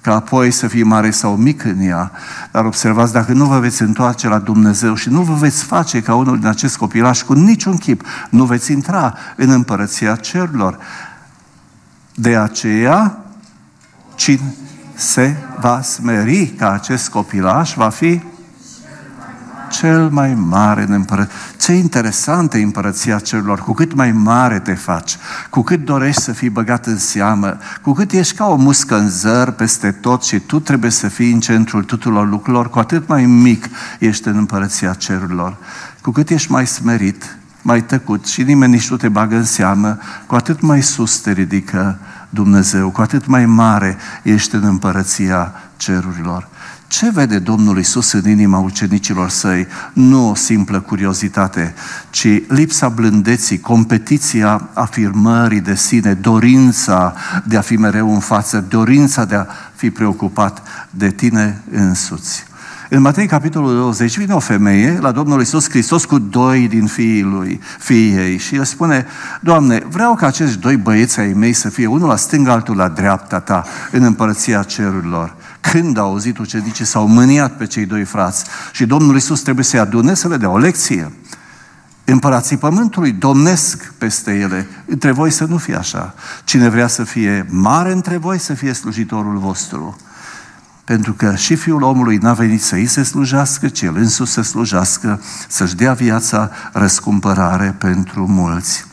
ca 0.00 0.14
apoi 0.14 0.50
să 0.50 0.66
fii 0.66 0.82
mare 0.82 1.10
sau 1.10 1.36
mic 1.36 1.64
în 1.64 1.80
ea. 1.80 2.12
Dar 2.50 2.64
observați, 2.64 3.12
dacă 3.12 3.32
nu 3.32 3.44
vă 3.44 3.58
veți 3.58 3.82
întoarce 3.82 4.28
la 4.28 4.38
Dumnezeu 4.38 4.94
și 4.94 5.08
nu 5.08 5.22
vă 5.22 5.34
veți 5.34 5.64
face 5.64 6.02
ca 6.02 6.14
unul 6.14 6.38
din 6.38 6.46
acest 6.46 6.76
copilaș 6.76 7.22
cu 7.22 7.32
niciun 7.32 7.76
chip, 7.76 8.04
nu 8.30 8.44
veți 8.44 8.72
intra 8.72 9.14
în 9.36 9.50
împărăția 9.50 10.16
cerurilor. 10.16 10.78
De 12.14 12.36
aceea, 12.36 13.18
cine, 14.14 14.54
se 14.94 15.36
va 15.60 15.82
smeri 15.82 16.46
ca 16.46 16.72
acest 16.72 17.08
copilaș 17.08 17.74
va 17.74 17.88
fi 17.88 18.20
cel 19.72 20.08
mai 20.08 20.34
mare 20.34 20.82
în 20.82 20.92
împărăție. 20.92 21.34
Ce 21.56 21.72
interesantă 21.72 22.58
e 22.58 22.62
împărăția 22.62 23.18
cerurilor. 23.18 23.60
Cu 23.60 23.72
cât 23.72 23.94
mai 23.94 24.12
mare 24.12 24.58
te 24.58 24.74
faci, 24.74 25.16
cu 25.50 25.62
cât 25.62 25.84
dorești 25.84 26.22
să 26.22 26.32
fii 26.32 26.48
băgat 26.48 26.86
în 26.86 26.98
seamă, 26.98 27.56
cu 27.82 27.92
cât 27.92 28.12
ești 28.12 28.34
ca 28.34 28.46
o 28.46 28.56
muscă 28.56 28.96
în 28.96 29.08
zăr 29.08 29.50
peste 29.50 29.90
tot 29.90 30.22
și 30.22 30.38
tu 30.38 30.60
trebuie 30.60 30.90
să 30.90 31.08
fii 31.08 31.32
în 31.32 31.40
centrul 31.40 31.82
tuturor 31.82 32.28
lucrurilor, 32.28 32.70
cu 32.70 32.78
atât 32.78 33.08
mai 33.08 33.24
mic 33.24 33.68
ești 33.98 34.28
în 34.28 34.36
împărăția 34.36 34.92
cerurilor. 34.92 35.56
Cu 36.02 36.10
cât 36.10 36.30
ești 36.30 36.50
mai 36.50 36.66
smerit, 36.66 37.36
mai 37.62 37.84
tăcut 37.84 38.26
și 38.26 38.42
nimeni 38.42 38.72
nici 38.72 38.90
nu 38.90 38.96
te 38.96 39.08
bagă 39.08 39.36
în 39.36 39.44
seamă, 39.44 39.98
cu 40.26 40.34
atât 40.34 40.60
mai 40.60 40.82
sus 40.82 41.20
te 41.20 41.32
ridică 41.32 41.98
Dumnezeu, 42.30 42.90
cu 42.90 43.00
atât 43.00 43.26
mai 43.26 43.46
mare 43.46 43.96
ești 44.22 44.54
în 44.54 44.64
împărăția 44.64 45.52
cerurilor. 45.76 46.48
Ce 46.92 47.10
vede 47.10 47.38
Domnul 47.38 47.78
Isus 47.78 48.12
în 48.12 48.28
inima 48.28 48.58
ucenicilor 48.58 49.28
săi? 49.28 49.66
Nu 49.92 50.30
o 50.30 50.34
simplă 50.34 50.80
curiozitate, 50.80 51.74
ci 52.10 52.26
lipsa 52.48 52.88
blândeții, 52.88 53.60
competiția 53.60 54.68
afirmării 54.72 55.60
de 55.60 55.74
sine, 55.74 56.14
dorința 56.14 57.14
de 57.44 57.56
a 57.56 57.60
fi 57.60 57.76
mereu 57.76 58.12
în 58.12 58.20
față, 58.20 58.64
dorința 58.68 59.24
de 59.24 59.34
a 59.34 59.46
fi 59.74 59.90
preocupat 59.90 60.62
de 60.90 61.10
tine 61.10 61.62
însuți. 61.70 62.44
În 62.88 63.00
Matei, 63.00 63.26
capitolul 63.26 63.74
20, 63.74 64.18
vine 64.18 64.34
o 64.34 64.38
femeie 64.38 64.98
la 65.00 65.12
Domnul 65.12 65.40
Isus 65.40 65.68
Hristos 65.68 66.04
cu 66.04 66.18
doi 66.18 66.68
din 66.68 66.86
fiii 66.86 67.22
lui, 67.22 67.60
fiii 67.78 68.16
ei 68.16 68.38
și 68.38 68.54
el 68.54 68.64
spune, 68.64 69.06
Doamne, 69.40 69.82
vreau 69.88 70.14
ca 70.14 70.26
acești 70.26 70.58
doi 70.58 70.76
băieți 70.76 71.20
ai 71.20 71.32
mei 71.32 71.52
să 71.52 71.68
fie 71.68 71.86
unul 71.86 72.08
la 72.08 72.16
stânga, 72.16 72.52
altul 72.52 72.76
la 72.76 72.88
dreapta 72.88 73.40
ta, 73.40 73.64
în 73.90 74.02
împărăția 74.02 74.62
cerurilor. 74.62 75.34
Când 75.70 75.98
au 75.98 76.10
auzit 76.10 76.38
ucenicii, 76.38 76.84
s-au 76.84 77.06
mâniat 77.06 77.56
pe 77.56 77.66
cei 77.66 77.86
doi 77.86 78.04
frați 78.04 78.44
și 78.72 78.86
Domnul 78.86 79.16
Isus 79.16 79.40
trebuie 79.40 79.64
să-i 79.64 79.78
adune 79.78 80.14
să 80.14 80.28
le 80.28 80.36
dea 80.36 80.50
o 80.50 80.58
lecție. 80.58 81.12
Împărații 82.04 82.56
pământului 82.56 83.12
domnesc 83.12 83.92
peste 83.98 84.32
ele. 84.32 84.68
Între 84.86 85.10
voi 85.10 85.30
să 85.30 85.44
nu 85.44 85.56
fie 85.56 85.76
așa. 85.76 86.14
Cine 86.44 86.68
vrea 86.68 86.86
să 86.86 87.04
fie 87.04 87.46
mare 87.50 87.92
între 87.92 88.16
voi, 88.16 88.38
să 88.38 88.54
fie 88.54 88.72
slujitorul 88.72 89.38
vostru. 89.38 89.96
Pentru 90.84 91.12
că 91.12 91.34
și 91.34 91.56
Fiul 91.56 91.82
omului 91.82 92.16
n-a 92.16 92.32
venit 92.32 92.62
să 92.62 92.74
îi 92.74 92.86
se 92.86 93.02
slujească, 93.02 93.68
ci 93.68 93.82
El 93.82 93.96
însuși 93.96 94.32
să 94.32 94.42
slujească, 94.42 95.20
să-și 95.48 95.74
dea 95.74 95.92
viața 95.92 96.50
răscumpărare 96.72 97.74
pentru 97.78 98.26
mulți. 98.26 98.84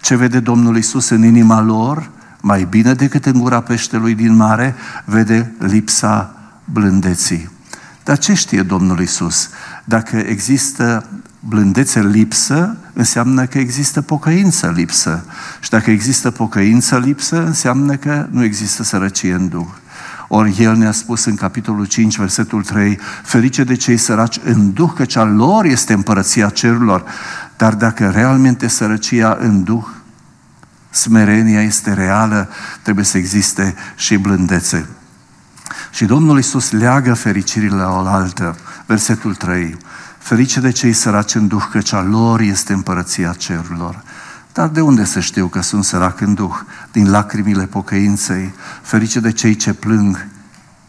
Ce 0.00 0.14
vede 0.14 0.40
Domnul 0.40 0.76
Isus 0.76 1.08
în 1.08 1.24
inima 1.24 1.60
lor, 1.60 2.10
mai 2.46 2.66
bine 2.70 2.94
decât 2.94 3.26
în 3.26 3.38
gura 3.38 3.60
peștelui 3.60 4.14
din 4.14 4.34
mare, 4.34 4.74
vede 5.04 5.52
lipsa 5.58 6.34
blândeții. 6.64 7.50
Dar 8.04 8.18
ce 8.18 8.34
știe 8.34 8.62
Domnul 8.62 9.00
Isus? 9.00 9.48
Dacă 9.84 10.16
există 10.16 11.06
blândețe 11.40 12.00
lipsă, 12.02 12.76
înseamnă 12.92 13.46
că 13.46 13.58
există 13.58 14.00
pocăință 14.00 14.72
lipsă. 14.76 15.24
Și 15.60 15.70
dacă 15.70 15.90
există 15.90 16.30
pocăință 16.30 16.98
lipsă, 16.98 17.44
înseamnă 17.44 17.96
că 17.96 18.26
nu 18.30 18.44
există 18.44 18.82
sărăcie 18.82 19.32
în 19.32 19.48
Duh. 19.48 19.68
Ori 20.28 20.56
El 20.58 20.76
ne-a 20.76 20.92
spus 20.92 21.24
în 21.24 21.34
capitolul 21.34 21.84
5, 21.84 22.18
versetul 22.18 22.62
3, 22.62 22.98
ferice 23.22 23.64
de 23.64 23.74
cei 23.74 23.96
săraci 23.96 24.40
în 24.44 24.72
Duh, 24.72 24.90
că 24.94 25.04
cea 25.04 25.24
lor 25.24 25.64
este 25.64 25.92
împărăția 25.92 26.48
cerurilor. 26.48 27.04
Dar 27.56 27.74
dacă 27.74 28.10
realmente 28.10 28.68
sărăcia 28.68 29.36
în 29.40 29.62
Duh, 29.62 29.84
smerenia 30.96 31.62
este 31.62 31.92
reală, 31.92 32.48
trebuie 32.82 33.04
să 33.04 33.18
existe 33.18 33.74
și 33.96 34.16
blândețe. 34.16 34.88
Și 35.90 36.04
Domnul 36.04 36.36
Iisus 36.36 36.70
leagă 36.70 37.14
fericirile 37.14 37.76
la 37.76 37.90
oaltă. 37.90 38.56
Versetul 38.86 39.34
3. 39.34 39.76
Ferice 40.18 40.60
de 40.60 40.70
cei 40.70 40.92
săraci 40.92 41.34
în 41.34 41.46
Duh, 41.46 41.62
că 41.70 41.80
cea 41.80 42.02
lor 42.02 42.40
este 42.40 42.72
împărăția 42.72 43.32
cerurilor. 43.32 44.02
Dar 44.52 44.68
de 44.68 44.80
unde 44.80 45.04
să 45.04 45.20
știu 45.20 45.46
că 45.46 45.60
sunt 45.62 45.84
sărac 45.84 46.20
în 46.20 46.34
Duh? 46.34 46.54
Din 46.92 47.10
lacrimile 47.10 47.66
pocăinței, 47.66 48.54
ferice 48.82 49.20
de 49.20 49.32
cei 49.32 49.54
ce 49.54 49.72
plâng, 49.72 50.26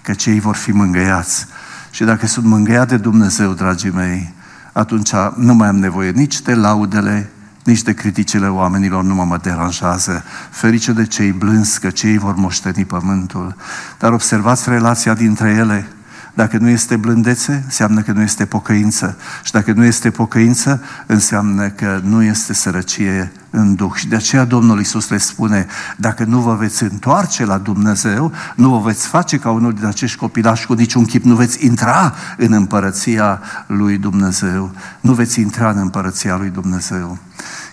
că 0.01 0.13
cei 0.13 0.39
vor 0.39 0.55
fi 0.55 0.71
mângăiați. 0.71 1.45
Și 1.89 2.03
dacă 2.03 2.27
sunt 2.27 2.45
mângăiat 2.45 2.87
de 2.87 2.97
Dumnezeu, 2.97 3.53
dragii 3.53 3.91
mei, 3.91 4.33
atunci 4.73 5.11
nu 5.35 5.53
mai 5.53 5.67
am 5.67 5.75
nevoie 5.75 6.11
nici 6.11 6.41
de 6.41 6.53
laudele, 6.53 7.29
nici 7.67 7.81
de 7.81 7.93
criticile 7.93 8.47
oamenilor 8.47 9.03
nu 9.03 9.15
mă 9.15 9.37
deranjează. 9.41 10.23
Ferice 10.49 10.91
de 10.91 11.05
cei 11.05 11.31
blânzi, 11.31 11.79
că 11.79 11.89
cei 11.89 12.17
vor 12.17 12.35
moșteni 12.35 12.85
pământul. 12.85 13.55
Dar 13.99 14.11
observați 14.11 14.69
relația 14.69 15.13
dintre 15.13 15.49
ele. 15.49 15.87
Dacă 16.37 16.57
nu 16.57 16.69
este 16.69 16.95
blândețe, 16.95 17.61
înseamnă 17.65 18.01
că 18.01 18.11
nu 18.11 18.21
este 18.21 18.45
pocăință. 18.45 19.17
Și 19.43 19.51
dacă 19.51 19.71
nu 19.71 19.83
este 19.83 20.09
pocăință, 20.09 20.81
înseamnă 21.05 21.69
că 21.69 21.99
nu 22.03 22.23
este 22.23 22.53
sărăcie 22.53 23.31
în 23.49 23.75
Duh. 23.75 23.91
Și 23.93 24.07
de 24.07 24.15
aceea 24.15 24.45
Domnul 24.45 24.77
Iisus 24.77 25.09
le 25.09 25.17
spune, 25.17 25.65
dacă 25.95 26.23
nu 26.23 26.39
vă 26.39 26.55
veți 26.55 26.83
întoarce 26.83 27.45
la 27.45 27.57
Dumnezeu, 27.57 28.31
nu 28.55 28.69
vă 28.69 28.79
veți 28.79 29.07
face 29.07 29.37
ca 29.37 29.51
unul 29.51 29.73
din 29.73 29.85
acești 29.85 30.17
copilași 30.17 30.65
cu 30.65 30.73
niciun 30.73 31.05
chip, 31.05 31.23
nu 31.23 31.35
veți 31.35 31.65
intra 31.65 32.13
în 32.37 32.51
împărăția 32.51 33.41
lui 33.67 33.97
Dumnezeu. 33.97 34.71
Nu 35.01 35.13
veți 35.13 35.39
intra 35.39 35.69
în 35.69 35.77
împărăția 35.77 36.35
lui 36.35 36.49
Dumnezeu. 36.49 37.17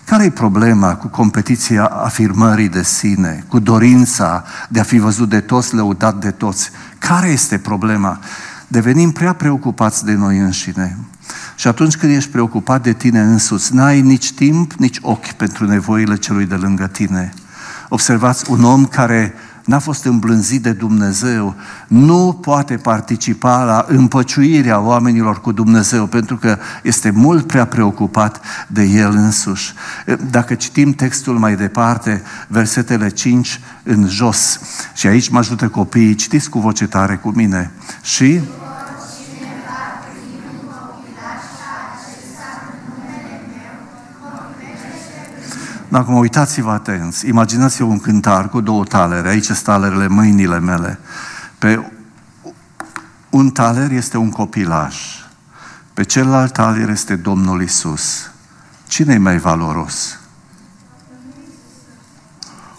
Care 0.05 0.23
e 0.23 0.29
problema 0.29 0.95
cu 0.95 1.07
competiția 1.07 1.85
afirmării 1.85 2.69
de 2.69 2.83
sine, 2.83 3.43
cu 3.47 3.59
dorința 3.59 4.43
de 4.69 4.79
a 4.79 4.83
fi 4.83 4.97
văzut 4.97 5.29
de 5.29 5.39
toți, 5.39 5.75
lăudat 5.75 6.15
de 6.15 6.31
toți? 6.31 6.69
Care 6.97 7.27
este 7.27 7.57
problema? 7.57 8.19
Devenim 8.75 9.11
prea 9.11 9.33
preocupați 9.33 10.05
de 10.05 10.13
noi 10.13 10.37
înșine. 10.37 10.97
Și 11.55 11.67
atunci 11.67 11.95
când 11.95 12.15
ești 12.15 12.29
preocupat 12.29 12.83
de 12.83 12.93
tine 12.93 13.21
însuți, 13.21 13.73
n-ai 13.73 14.01
nici 14.01 14.33
timp, 14.33 14.73
nici 14.73 14.97
ochi 15.01 15.31
pentru 15.31 15.65
nevoile 15.65 16.15
celui 16.15 16.45
de 16.45 16.55
lângă 16.55 16.87
tine. 16.87 17.33
Observați, 17.89 18.49
un 18.49 18.63
om 18.63 18.85
care 18.85 19.33
n-a 19.65 19.79
fost 19.79 20.05
îmblânzit 20.05 20.63
de 20.63 20.71
Dumnezeu, 20.71 21.55
nu 21.87 22.39
poate 22.41 22.75
participa 22.77 23.63
la 23.63 23.85
împăciuirea 23.87 24.79
oamenilor 24.79 25.41
cu 25.41 25.51
Dumnezeu, 25.51 26.05
pentru 26.05 26.37
că 26.37 26.57
este 26.83 27.09
mult 27.09 27.47
prea 27.47 27.65
preocupat 27.65 28.41
de 28.67 28.83
el 28.83 29.11
însuși. 29.11 29.73
Dacă 30.29 30.53
citim 30.53 30.91
textul 30.91 31.37
mai 31.37 31.55
departe, 31.55 32.21
versetele 32.47 33.09
5 33.09 33.59
în 33.83 34.07
jos, 34.07 34.59
și 34.93 35.07
aici 35.07 35.29
mă 35.29 35.37
ajută 35.37 35.67
copiii, 35.67 36.15
citiți 36.15 36.49
cu 36.49 36.59
voce 36.59 36.87
tare 36.87 37.15
cu 37.15 37.31
mine, 37.35 37.71
și 38.01 38.41
Acum 45.95 46.15
uitați-vă 46.15 46.71
atenți, 46.71 47.27
imaginați-vă 47.27 47.87
un 47.87 47.99
cântar 47.99 48.49
cu 48.49 48.61
două 48.61 48.83
talere, 48.83 49.29
aici 49.29 49.43
sunt 49.43 49.61
talerele, 49.61 50.07
mâinile 50.07 50.59
mele. 50.59 50.99
Pe 51.57 51.91
un 53.29 53.49
taler 53.49 53.91
este 53.91 54.17
un 54.17 54.29
copilaj, 54.29 54.95
pe 55.93 56.03
celălalt 56.03 56.53
taler 56.53 56.89
este 56.89 57.15
Domnul 57.15 57.61
Isus. 57.61 58.31
Cine 58.87 59.13
e 59.13 59.17
mai 59.17 59.37
valoros? 59.37 60.19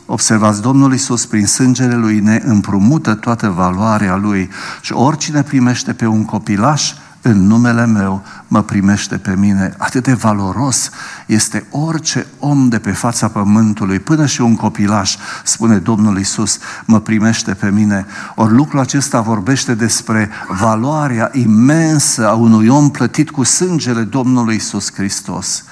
Observați, 0.07 0.63
Domnul 0.63 0.93
Isus 0.93 1.27
prin 1.27 1.47
sângele 1.47 1.95
Lui 1.95 2.21
ne 2.21 2.43
împrumută 2.45 3.15
toată 3.15 3.49
valoarea 3.49 4.17
Lui 4.17 4.51
și 4.81 4.93
oricine 4.93 5.43
primește 5.43 5.93
pe 5.93 6.07
un 6.07 6.25
copilaș, 6.25 6.93
în 7.27 7.47
numele 7.47 7.87
meu 7.87 8.23
mă 8.49 8.63
primește 8.63 9.17
pe 9.17 9.37
mine. 9.37 9.75
Atât 9.79 10.03
de 10.03 10.13
valoros 10.13 10.91
este 11.27 11.67
orice 11.71 12.27
om 12.39 12.69
de 12.69 12.79
pe 12.79 12.91
fața 12.91 13.29
pământului, 13.29 13.99
până 13.99 14.27
și 14.27 14.41
un 14.41 14.57
copilaș, 14.57 15.17
spune 15.45 15.79
Domnul 15.79 16.19
Isus, 16.19 16.59
mă 16.85 17.01
primește 17.01 17.55
pe 17.55 17.71
mine. 17.71 18.07
Ori 18.35 18.53
lucrul 18.53 18.81
acesta 18.81 19.21
vorbește 19.21 19.75
despre 19.75 20.31
valoarea 20.49 21.31
imensă 21.33 22.29
a 22.29 22.33
unui 22.33 22.69
om 22.69 22.91
plătit 22.91 23.31
cu 23.31 23.43
sângele 23.43 24.03
Domnului 24.03 24.55
Isus 24.55 24.93
Hristos. 24.95 25.65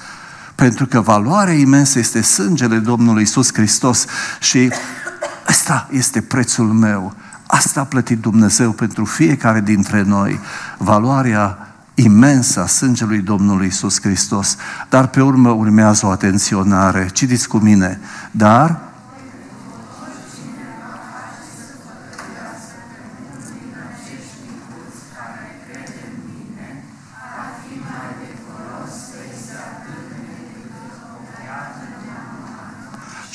Pentru 0.55 0.85
că 0.85 1.01
valoarea 1.01 1.53
imensă 1.53 1.99
este 1.99 2.21
sângele 2.21 2.77
Domnului 2.77 3.23
Isus 3.23 3.53
Hristos 3.53 4.05
și 4.39 4.71
ăsta 5.49 5.87
este 5.91 6.21
prețul 6.21 6.65
meu 6.65 7.13
Asta 7.47 7.79
a 7.79 7.83
plătit 7.83 8.19
Dumnezeu 8.19 8.71
pentru 8.71 9.05
fiecare 9.05 9.61
dintre 9.61 10.01
noi, 10.01 10.39
valoarea 10.77 11.75
imensă 11.93 12.61
a 12.61 12.67
sângelui 12.67 13.19
Domnului 13.19 13.67
Isus 13.67 14.01
Hristos. 14.01 14.57
Dar 14.89 15.07
pe 15.07 15.21
urmă 15.21 15.49
urmează 15.49 16.05
o 16.05 16.09
atenționare. 16.09 17.09
Citiți 17.13 17.47
cu 17.47 17.57
mine. 17.57 17.99
Dar 18.31 18.79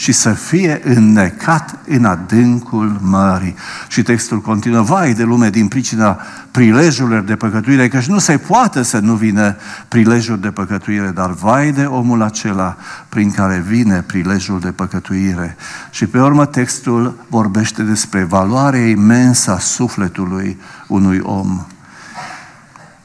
și 0.01 0.13
să 0.13 0.31
fie 0.31 0.81
înnecat 0.85 1.79
în 1.87 2.05
adâncul 2.05 2.99
mării. 3.01 3.55
Și 3.89 4.03
textul 4.03 4.41
continuă, 4.41 4.83
vai 4.83 5.13
de 5.13 5.23
lume 5.23 5.51
din 5.51 5.69
pricina 5.69 6.21
prilejurilor 6.51 7.23
de 7.23 7.37
păcătuire, 7.37 7.89
că 7.89 8.01
nu 8.07 8.19
se 8.19 8.39
poate 8.39 8.83
să 8.83 8.99
nu 8.99 9.15
vină 9.15 9.57
prilejul 9.89 10.39
de 10.39 10.51
păcătuire, 10.51 11.11
dar 11.11 11.31
vai 11.31 11.73
de 11.73 11.85
omul 11.85 12.23
acela 12.23 12.77
prin 13.09 13.31
care 13.31 13.65
vine 13.67 14.03
prilejul 14.03 14.61
de 14.61 14.73
păcătuire. 14.73 15.57
Și 15.91 16.07
pe 16.07 16.21
urmă 16.21 16.47
textul 16.47 17.25
vorbește 17.29 17.83
despre 17.83 18.23
valoarea 18.23 18.87
imensă 18.87 19.51
a 19.51 19.59
sufletului 19.59 20.59
unui 20.87 21.21
om. 21.23 21.67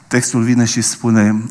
Textul 0.07 0.43
vine 0.43 0.65
și 0.65 0.81
spune, 0.81 1.43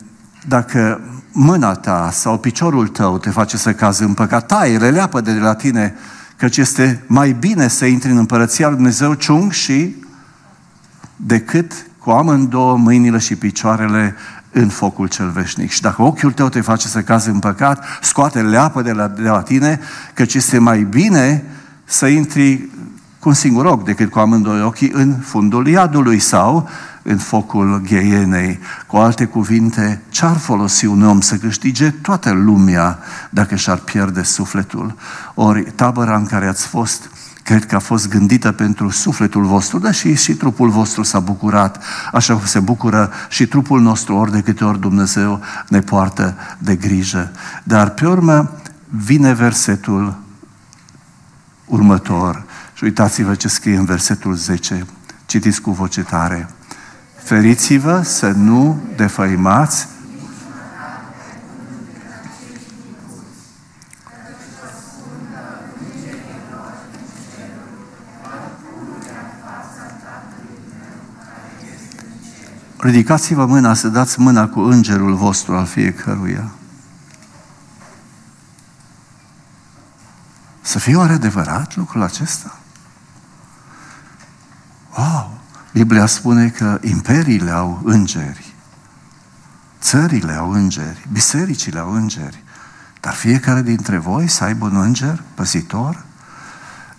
dacă 0.47 1.01
mâna 1.37 1.75
ta 1.75 2.11
sau 2.13 2.39
piciorul 2.39 2.89
tău 2.89 3.19
te 3.19 3.31
face 3.31 3.57
să 3.57 3.73
cazi 3.73 4.03
în 4.03 4.15
păcat, 4.15 4.47
taie, 4.47 4.77
releapă 4.77 5.21
de 5.21 5.33
la 5.33 5.55
tine, 5.55 5.95
căci 6.37 6.57
este 6.57 7.03
mai 7.07 7.33
bine 7.33 7.69
să 7.69 7.85
intri 7.85 8.11
în 8.11 8.17
împărăția 8.17 8.67
lui 8.67 8.77
Dumnezeu 8.77 9.15
ciung 9.15 9.53
și 9.53 9.95
decât 11.17 11.73
cu 11.99 12.11
amândouă 12.11 12.77
mâinile 12.77 13.19
și 13.19 13.37
picioarele 13.37 14.15
în 14.51 14.69
focul 14.69 15.09
cel 15.09 15.31
veșnic. 15.31 15.71
Și 15.71 15.81
dacă 15.81 16.03
ochiul 16.03 16.33
tău 16.33 16.49
te 16.49 16.61
face 16.61 16.89
să 16.89 17.03
cazi 17.03 17.29
în 17.29 17.39
păcat, 17.39 17.85
scoate 18.03 18.43
leapă 18.43 18.83
de 18.83 18.93
la, 18.93 19.09
de 19.09 19.29
la 19.29 19.43
tine, 19.43 19.81
căci 20.15 20.35
este 20.35 20.59
mai 20.59 20.83
bine 20.83 21.45
să 21.85 22.07
intri 22.07 22.69
cu 23.19 23.29
un 23.29 23.35
singur 23.35 23.65
ochi 23.65 23.85
decât 23.85 24.11
cu 24.11 24.19
amândoi 24.19 24.63
ochii 24.63 24.91
în 24.93 25.15
fundul 25.19 25.67
iadului 25.67 26.19
sau 26.19 26.69
în 27.07 27.19
focul 27.19 27.81
gheienei. 27.81 28.59
Cu 28.87 28.97
alte 28.97 29.25
cuvinte, 29.25 30.03
ce-ar 30.09 30.37
folosi 30.37 30.87
un 30.87 31.03
om 31.03 31.21
să 31.21 31.37
câștige 31.37 31.91
toată 31.91 32.31
lumea 32.31 32.99
dacă 33.31 33.55
și-ar 33.55 33.79
pierde 33.79 34.23
sufletul? 34.23 34.95
Ori 35.35 35.63
tabăra 35.63 36.17
în 36.17 36.27
care 36.27 36.47
ați 36.47 36.67
fost, 36.67 37.11
cred 37.43 37.67
că 37.67 37.75
a 37.75 37.79
fost 37.79 38.09
gândită 38.09 38.53
pentru 38.53 38.89
sufletul 38.89 39.45
vostru, 39.45 39.79
dar 39.79 39.95
și, 39.95 40.15
și 40.15 40.35
trupul 40.35 40.69
vostru 40.69 41.03
s-a 41.03 41.21
bucurat, 41.21 41.83
așa 42.13 42.41
se 42.45 42.61
bucură 42.61 43.11
și 43.29 43.47
trupul 43.47 43.81
nostru 43.81 44.17
ori 44.17 44.33
de 44.33 44.41
câte 44.41 44.65
ori 44.65 44.81
Dumnezeu 44.81 45.41
ne 45.69 45.81
poartă 45.81 46.37
de 46.59 46.77
grijă. 46.77 47.31
Dar 47.63 47.91
pe 47.91 48.07
urmă 48.07 48.53
vine 48.89 49.33
versetul 49.33 50.17
următor 51.67 52.45
și 52.75 52.85
uitați-vă 52.85 53.35
ce 53.35 53.49
scrie 53.49 53.77
în 53.77 53.85
versetul 53.85 54.35
10. 54.35 54.87
Citiți 55.27 55.61
cu 55.61 55.71
voce 55.71 56.03
tare. 56.03 56.49
Feriți-vă 57.25 58.03
să 58.03 58.31
nu 58.31 58.83
defăimați 58.97 59.89
Ridicați-vă 72.85 73.47
mâna 73.47 73.75
să 73.75 73.89
dați 73.89 74.21
mâna 74.21 74.49
cu 74.49 74.61
îngerul 74.61 75.15
vostru 75.15 75.57
al 75.57 75.67
fiecăruia. 75.67 76.51
Să 80.61 80.79
fie 80.79 80.97
oare 80.97 81.13
adevărat 81.13 81.77
lucrul 81.77 82.03
acesta? 82.03 82.59
Wow! 84.97 85.34
Biblia 85.75 86.07
spune 86.07 86.49
că 86.49 86.79
imperiile 86.83 87.51
au 87.51 87.81
îngeri, 87.85 88.55
țările 89.81 90.33
au 90.33 90.51
îngeri, 90.51 91.09
bisericile 91.13 91.79
au 91.79 91.93
îngeri, 91.93 92.43
dar 93.01 93.13
fiecare 93.13 93.63
dintre 93.63 93.97
voi 93.97 94.29
să 94.29 94.45
aibă 94.45 94.65
un 94.65 94.77
înger 94.77 95.23
păzitor? 95.35 96.05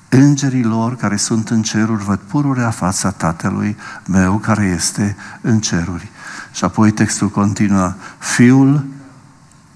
Îngerii 0.09 0.63
lor 0.63 0.95
care 0.95 1.15
sunt 1.15 1.49
în 1.49 1.61
ceruri 1.61 2.03
văd 2.03 2.19
pururea 2.19 2.69
fața 2.69 3.11
Tatălui 3.11 3.77
meu 4.07 4.37
care 4.37 4.63
este 4.63 5.15
în 5.41 5.59
ceruri. 5.59 6.09
Și 6.51 6.63
apoi 6.63 6.91
textul 6.91 7.29
continuă, 7.29 7.93
Fiul, 8.17 8.85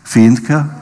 fiindcă 0.02 0.74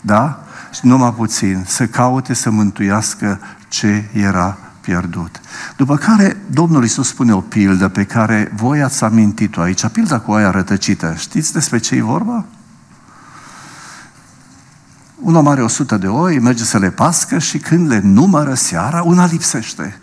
Da? 0.00 0.44
Și 0.70 0.86
numai 0.86 1.14
puțin, 1.14 1.64
să 1.66 1.86
caute 1.86 2.34
să 2.34 2.50
mântuiască 2.50 3.40
ce 3.68 4.04
era 4.12 4.58
pierdut. 4.80 5.40
După 5.76 5.96
care 5.96 6.36
Domnul 6.50 6.82
Iisus 6.82 7.08
spune 7.08 7.32
o 7.34 7.40
pildă 7.40 7.88
pe 7.88 8.04
care 8.04 8.52
voi 8.54 8.82
ați 8.82 9.04
amintit-o 9.04 9.60
aici, 9.60 9.86
pilda 9.86 10.18
cu 10.18 10.32
aia 10.32 10.50
rătăcită. 10.50 11.14
Știți 11.18 11.52
despre 11.52 11.78
ce 11.78 11.94
e 11.94 12.02
vorba? 12.02 12.44
Un 15.16 15.34
om 15.34 15.48
are 15.48 15.62
100 15.62 15.96
de 15.96 16.06
oi, 16.06 16.38
merge 16.38 16.64
să 16.64 16.78
le 16.78 16.90
pască 16.90 17.38
și 17.38 17.58
când 17.58 17.88
le 17.88 18.00
numără 18.04 18.54
seara, 18.54 19.02
una 19.02 19.26
lipsește. 19.26 20.00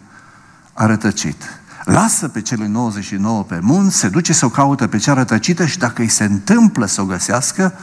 A 0.74 0.86
rătăcit. 0.86 1.44
Lasă 1.84 2.28
pe 2.28 2.42
cele 2.42 2.68
99 2.68 3.44
pe 3.44 3.60
munți, 3.62 3.98
se 3.98 4.10
duce 4.10 4.34
să 4.34 4.46
o 4.46 4.50
caută 4.50 4.88
pe 4.88 4.98
cea 4.98 5.14
rătăcită 5.14 5.66
și 5.66 5.78
dacă 5.78 6.02
îi 6.02 6.08
se 6.08 6.24
întâmplă 6.24 6.86
să 6.86 7.02
o 7.02 7.06
găsească, 7.06 7.74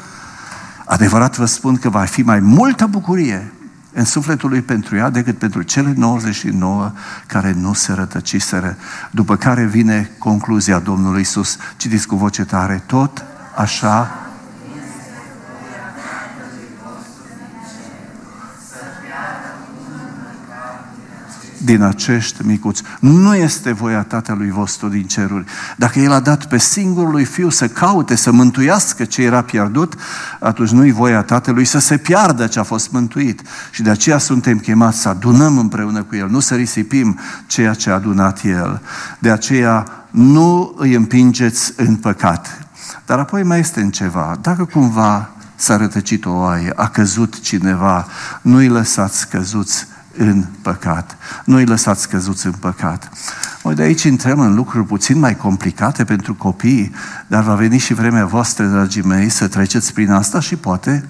adevărat 0.85 1.37
vă 1.37 1.45
spun 1.45 1.77
că 1.77 1.89
va 1.89 2.05
fi 2.05 2.23
mai 2.23 2.41
multă 2.41 2.87
bucurie 2.87 3.53
în 3.93 4.05
sufletul 4.05 4.49
lui 4.49 4.63
pentru 4.63 4.97
ea 4.97 5.11
decât 5.11 5.39
pentru 5.39 5.63
cele 5.63 5.93
99 5.97 6.93
care 7.27 7.53
nu 7.53 7.73
se 7.73 7.93
rătăciseră. 7.93 8.77
După 9.11 9.37
care 9.37 9.65
vine 9.65 10.11
concluzia 10.19 10.79
Domnului 10.79 11.21
Isus, 11.21 11.57
citiți 11.77 12.07
cu 12.07 12.17
voce 12.17 12.45
tare, 12.45 12.83
tot 12.87 13.25
așa 13.55 14.24
din 21.65 21.83
acești 21.83 22.47
micuți. 22.47 22.83
Nu 23.01 23.35
este 23.35 23.73
voia 23.73 24.03
Tatălui 24.03 24.51
vostru 24.51 24.89
din 24.89 25.03
ceruri. 25.03 25.45
Dacă 25.77 25.99
El 25.99 26.13
a 26.13 26.21
dat 26.21 26.47
pe 26.47 26.59
singurul 26.59 27.11
lui 27.11 27.25
Fiu 27.25 27.49
să 27.49 27.69
caute, 27.69 28.15
să 28.15 28.33
mântuiască 28.33 29.05
ce 29.05 29.23
era 29.23 29.43
pierdut, 29.43 29.95
atunci 30.41 30.71
nu-i 30.71 30.91
voia 30.91 31.23
Tatălui 31.23 31.65
să 31.65 31.79
se 31.79 31.97
piardă 31.97 32.47
ce 32.47 32.59
a 32.59 32.63
fost 32.63 32.91
mântuit. 32.91 33.43
Și 33.71 33.83
de 33.83 33.91
aceea 33.91 34.19
suntem 34.19 34.59
chemați 34.59 35.01
să 35.01 35.09
adunăm 35.09 35.59
împreună 35.59 36.03
cu 36.03 36.17
El, 36.17 36.29
nu 36.29 36.41
să 36.41 36.55
risipim 36.55 37.19
ceea 37.47 37.75
ce 37.75 37.91
a 37.91 37.95
adunat 37.95 38.45
El. 38.45 38.81
De 39.19 39.31
aceea 39.31 39.87
nu 40.11 40.75
îi 40.77 40.95
împingeți 40.95 41.73
în 41.77 41.97
păcat. 41.97 42.59
Dar 43.07 43.19
apoi 43.19 43.43
mai 43.43 43.59
este 43.59 43.81
în 43.81 43.91
ceva. 43.91 44.37
Dacă 44.41 44.65
cumva 44.65 45.31
s-a 45.55 45.77
rătăcit 45.77 46.25
o 46.25 46.31
oaie, 46.31 46.73
a 46.77 46.89
căzut 46.89 47.41
cineva, 47.41 48.07
nu-i 48.43 48.69
lăsați 48.69 49.29
căzuți 49.29 49.87
în 50.17 50.45
păcat. 50.63 51.17
Nu 51.45 51.57
îi 51.57 51.65
lăsați 51.65 52.09
căzuți 52.09 52.47
în 52.47 52.53
păcat. 52.53 53.11
Noi 53.63 53.75
de 53.75 53.83
aici 53.83 54.03
intrăm 54.03 54.41
în 54.41 54.55
lucruri 54.55 54.87
puțin 54.87 55.19
mai 55.19 55.37
complicate 55.37 56.05
pentru 56.05 56.35
copii, 56.35 56.95
dar 57.27 57.43
va 57.43 57.55
veni 57.55 57.79
și 57.79 57.95
vremea 57.95 58.27
voastră, 58.27 58.65
dragii 58.65 59.03
mei, 59.03 59.29
să 59.29 59.49
treceți 59.49 59.93
prin 59.93 60.11
asta 60.11 60.41
și 60.41 60.57
poate 60.57 61.09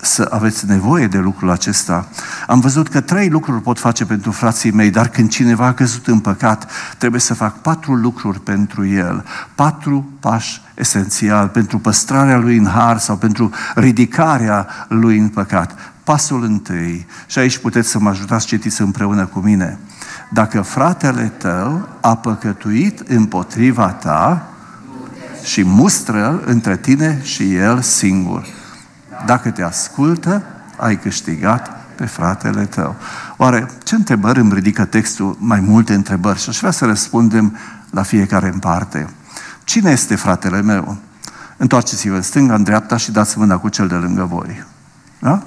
să 0.00 0.28
aveți 0.30 0.66
nevoie 0.66 1.06
de 1.06 1.18
lucrul 1.18 1.50
acesta. 1.50 2.08
Am 2.46 2.60
văzut 2.60 2.88
că 2.88 3.00
trei 3.00 3.28
lucruri 3.28 3.62
pot 3.62 3.78
face 3.78 4.04
pentru 4.04 4.30
frații 4.30 4.70
mei, 4.70 4.90
dar 4.90 5.08
când 5.08 5.30
cineva 5.30 5.66
a 5.66 5.74
căzut 5.74 6.06
în 6.06 6.18
păcat, 6.18 6.70
trebuie 6.98 7.20
să 7.20 7.34
fac 7.34 7.60
patru 7.60 7.94
lucruri 7.94 8.40
pentru 8.40 8.86
el. 8.86 9.24
Patru 9.54 10.10
pași 10.20 10.62
esențial 10.74 11.48
pentru 11.48 11.78
păstrarea 11.78 12.38
lui 12.38 12.56
în 12.56 12.66
har 12.66 12.98
sau 12.98 13.16
pentru 13.16 13.50
ridicarea 13.74 14.66
lui 14.88 15.18
în 15.18 15.28
păcat. 15.28 15.95
Pasul 16.06 16.42
întâi, 16.42 17.06
și 17.26 17.38
aici 17.38 17.58
puteți 17.58 17.88
să 17.88 17.98
mă 17.98 18.08
ajutați, 18.08 18.46
citiți 18.46 18.80
împreună 18.80 19.26
cu 19.26 19.38
mine. 19.38 19.78
Dacă 20.30 20.62
fratele 20.62 21.32
tău 21.38 21.88
a 22.00 22.16
păcătuit 22.16 23.00
împotriva 23.00 23.88
ta 23.90 24.48
și 25.42 25.62
mustră 25.64 26.42
între 26.44 26.76
tine 26.76 27.20
și 27.22 27.54
el 27.54 27.80
singur. 27.80 28.46
Dacă 29.26 29.50
te 29.50 29.62
ascultă, 29.62 30.42
ai 30.76 30.98
câștigat 30.98 31.84
pe 31.94 32.06
fratele 32.06 32.64
tău. 32.64 32.94
Oare 33.36 33.70
ce 33.84 33.94
întrebări 33.94 34.40
îmi 34.40 34.54
ridică 34.54 34.84
textul? 34.84 35.36
Mai 35.40 35.60
multe 35.60 35.94
întrebări 35.94 36.40
și 36.40 36.48
aș 36.48 36.58
vrea 36.58 36.70
să 36.70 36.84
răspundem 36.84 37.56
la 37.90 38.02
fiecare 38.02 38.50
în 38.52 38.58
parte. 38.58 39.08
Cine 39.64 39.90
este 39.90 40.14
fratele 40.14 40.62
meu? 40.62 40.96
Întoarceți-vă 41.56 42.14
în 42.14 42.22
stânga, 42.22 42.54
în 42.54 42.62
dreapta 42.62 42.96
și 42.96 43.10
dați 43.10 43.38
mâna 43.38 43.58
cu 43.58 43.68
cel 43.68 43.88
de 43.88 43.94
lângă 43.94 44.24
voi. 44.24 44.64
Da? 45.18 45.42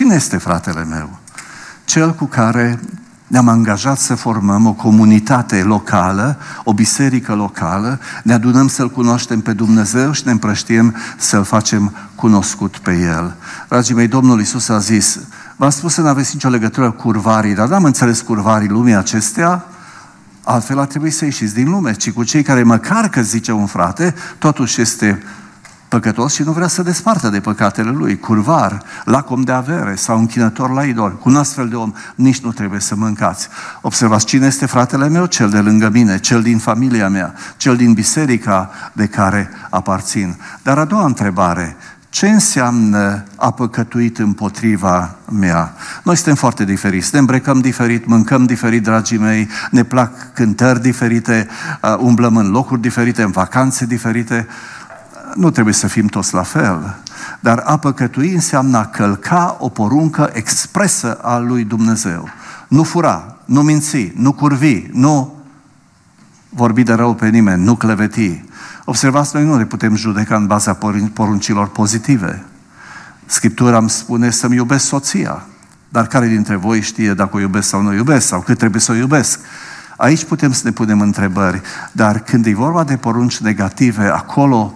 Cine 0.00 0.14
este 0.14 0.36
fratele 0.36 0.84
meu? 0.84 1.18
Cel 1.84 2.14
cu 2.14 2.24
care 2.24 2.80
ne-am 3.26 3.48
angajat 3.48 3.98
să 3.98 4.14
formăm 4.14 4.66
o 4.66 4.72
comunitate 4.72 5.62
locală, 5.62 6.38
o 6.64 6.72
biserică 6.72 7.34
locală, 7.34 8.00
ne 8.22 8.32
adunăm 8.32 8.68
să-L 8.68 8.90
cunoaștem 8.90 9.40
pe 9.40 9.52
Dumnezeu 9.52 10.12
și 10.12 10.22
ne 10.24 10.30
împrăștiem 10.30 10.96
să-L 11.18 11.44
facem 11.44 11.92
cunoscut 12.14 12.78
pe 12.78 12.98
El. 12.98 13.36
Dragii 13.68 13.94
mei, 13.94 14.08
Domnul 14.08 14.38
Iisus 14.38 14.68
a 14.68 14.78
zis, 14.78 15.18
v-am 15.56 15.70
spus 15.70 15.92
să 15.92 16.00
nu 16.00 16.08
aveți 16.08 16.30
nicio 16.32 16.48
legătură 16.48 16.90
cu 16.90 17.02
curvarii, 17.02 17.54
dar 17.54 17.68
n-am 17.68 17.84
înțeles 17.84 18.20
curvarii 18.20 18.68
lumii 18.68 18.94
acestea, 18.94 19.64
altfel 20.44 20.78
ar 20.78 20.86
trebui 20.86 21.10
să 21.10 21.24
ieșiți 21.24 21.54
din 21.54 21.70
lume, 21.70 21.92
ci 21.92 22.10
cu 22.10 22.24
cei 22.24 22.42
care 22.42 22.62
măcar 22.62 23.08
că 23.08 23.22
zice 23.22 23.52
un 23.52 23.66
frate, 23.66 24.14
totuși 24.38 24.80
este 24.80 25.22
păcătos 25.90 26.34
și 26.34 26.42
nu 26.42 26.52
vrea 26.52 26.68
să 26.68 26.82
despartă 26.82 27.28
de 27.28 27.40
păcatele 27.40 27.90
lui, 27.90 28.18
curvar, 28.18 28.82
lacom 29.04 29.42
de 29.42 29.52
avere 29.52 29.94
sau 29.94 30.18
închinător 30.18 30.70
la 30.70 30.84
idol. 30.84 31.16
Cu 31.16 31.28
un 31.28 31.36
astfel 31.36 31.68
de 31.68 31.76
om 31.76 31.92
nici 32.14 32.40
nu 32.40 32.52
trebuie 32.52 32.80
să 32.80 32.94
mâncați. 32.94 33.48
Observați 33.80 34.26
cine 34.26 34.46
este 34.46 34.66
fratele 34.66 35.08
meu, 35.08 35.26
cel 35.26 35.50
de 35.50 35.58
lângă 35.58 35.88
mine, 35.88 36.18
cel 36.18 36.42
din 36.42 36.58
familia 36.58 37.08
mea, 37.08 37.34
cel 37.56 37.76
din 37.76 37.92
biserica 37.92 38.70
de 38.92 39.06
care 39.06 39.50
aparțin. 39.70 40.36
Dar 40.62 40.78
a 40.78 40.84
doua 40.84 41.04
întrebare, 41.04 41.76
ce 42.10 42.28
înseamnă 42.28 43.24
a 43.36 43.50
păcătuit 43.50 44.18
împotriva 44.18 45.16
mea? 45.32 45.74
Noi 46.02 46.16
suntem 46.16 46.34
foarte 46.34 46.64
diferiți, 46.64 47.10
ne 47.12 47.18
îmbrăcăm 47.18 47.60
diferit, 47.60 48.06
mâncăm 48.06 48.44
diferit, 48.44 48.82
dragii 48.82 49.18
mei, 49.18 49.48
ne 49.70 49.82
plac 49.82 50.32
cântări 50.32 50.80
diferite, 50.80 51.48
uh, 51.82 51.96
umblăm 51.98 52.36
în 52.36 52.50
locuri 52.50 52.80
diferite, 52.80 53.22
în 53.22 53.30
vacanțe 53.30 53.86
diferite 53.86 54.46
nu 55.34 55.50
trebuie 55.50 55.74
să 55.74 55.86
fim 55.86 56.06
toți 56.06 56.34
la 56.34 56.42
fel, 56.42 56.96
dar 57.40 57.62
a 57.64 57.76
păcătui 57.76 58.34
înseamnă 58.34 58.78
a 58.78 58.86
călca 58.86 59.56
o 59.58 59.68
poruncă 59.68 60.30
expresă 60.32 61.14
a 61.22 61.38
lui 61.38 61.64
Dumnezeu. 61.64 62.28
Nu 62.68 62.82
fura, 62.82 63.36
nu 63.44 63.62
minți, 63.62 64.12
nu 64.16 64.32
curvi, 64.32 64.86
nu 64.92 65.34
vorbi 66.48 66.82
de 66.82 66.92
rău 66.92 67.14
pe 67.14 67.28
nimeni, 67.28 67.64
nu 67.64 67.74
cleveti. 67.74 68.44
Observați, 68.84 69.30
noi 69.34 69.44
nu 69.44 69.56
ne 69.56 69.64
putem 69.64 69.94
judeca 69.94 70.36
în 70.36 70.46
baza 70.46 70.78
poruncilor 71.12 71.68
pozitive. 71.68 72.44
Scriptura 73.26 73.78
îmi 73.78 73.90
spune 73.90 74.30
să-mi 74.30 74.56
iubesc 74.56 74.84
soția, 74.84 75.42
dar 75.88 76.06
care 76.06 76.26
dintre 76.26 76.56
voi 76.56 76.80
știe 76.80 77.14
dacă 77.14 77.36
o 77.36 77.40
iubesc 77.40 77.68
sau 77.68 77.82
nu 77.82 77.88
o 77.88 77.92
iubesc, 77.92 78.26
sau 78.26 78.40
cât 78.40 78.58
trebuie 78.58 78.80
să 78.80 78.92
o 78.92 78.94
iubesc? 78.94 79.40
Aici 79.96 80.24
putem 80.24 80.52
să 80.52 80.60
ne 80.64 80.70
punem 80.70 81.00
întrebări, 81.00 81.60
dar 81.92 82.18
când 82.18 82.46
e 82.46 82.54
vorba 82.54 82.84
de 82.84 82.96
porunci 82.96 83.38
negative, 83.38 84.06
acolo 84.06 84.74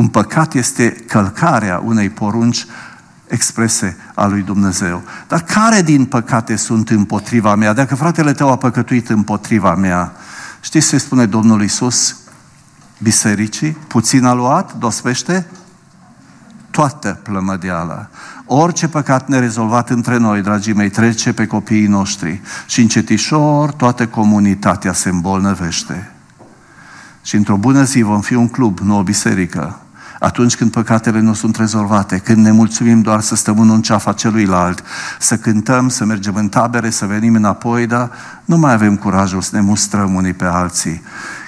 un 0.00 0.08
păcat 0.08 0.54
este 0.54 0.90
călcarea 0.90 1.82
unei 1.84 2.10
porunci 2.10 2.66
exprese 3.26 3.96
a 4.14 4.26
lui 4.26 4.42
Dumnezeu. 4.42 5.02
Dar 5.28 5.40
care 5.42 5.82
din 5.82 6.04
păcate 6.04 6.56
sunt 6.56 6.90
împotriva 6.90 7.54
mea? 7.54 7.72
Dacă 7.72 7.94
fratele 7.94 8.32
tău 8.32 8.50
a 8.50 8.56
păcătuit 8.56 9.08
împotriva 9.08 9.74
mea, 9.74 10.12
știți 10.60 10.88
ce 10.88 10.98
spune 10.98 11.26
Domnul 11.26 11.62
Isus? 11.62 12.16
Bisericii, 12.98 13.70
puțin 13.70 14.24
a 14.24 14.32
luat, 14.32 14.74
dospește 14.74 15.46
toată 16.70 17.20
plămădeala. 17.22 18.08
Orice 18.44 18.88
păcat 18.88 19.28
nerezolvat 19.28 19.90
între 19.90 20.16
noi, 20.16 20.42
dragii 20.42 20.74
mei, 20.74 20.90
trece 20.90 21.32
pe 21.32 21.46
copiii 21.46 21.86
noștri 21.86 22.40
și 22.66 22.80
încetișor 22.80 23.72
toată 23.72 24.06
comunitatea 24.06 24.92
se 24.92 25.08
îmbolnăvește. 25.08 26.10
Și 27.22 27.36
într-o 27.36 27.56
bună 27.56 27.82
zi 27.82 28.02
vom 28.02 28.20
fi 28.20 28.34
un 28.34 28.48
club, 28.48 28.78
nu 28.78 28.98
o 28.98 29.02
biserică. 29.02 29.80
Atunci 30.20 30.56
când 30.56 30.70
păcatele 30.70 31.20
nu 31.20 31.32
sunt 31.32 31.56
rezolvate, 31.56 32.18
când 32.18 32.44
ne 32.44 32.50
mulțumim 32.50 33.00
doar 33.00 33.20
să 33.20 33.34
stăm 33.34 33.58
în 33.58 33.82
ceafa 33.82 34.12
celuilalt, 34.12 34.82
să 35.18 35.36
cântăm, 35.36 35.88
să 35.88 36.04
mergem 36.04 36.34
în 36.34 36.48
tabere, 36.48 36.90
să 36.90 37.06
venim 37.06 37.34
înapoi, 37.34 37.86
dar 37.86 38.10
nu 38.44 38.56
mai 38.56 38.72
avem 38.72 38.96
curajul 38.96 39.40
să 39.40 39.50
ne 39.56 39.60
mustrăm 39.60 40.14
unii 40.14 40.32
pe 40.32 40.44
alții. 40.44 41.02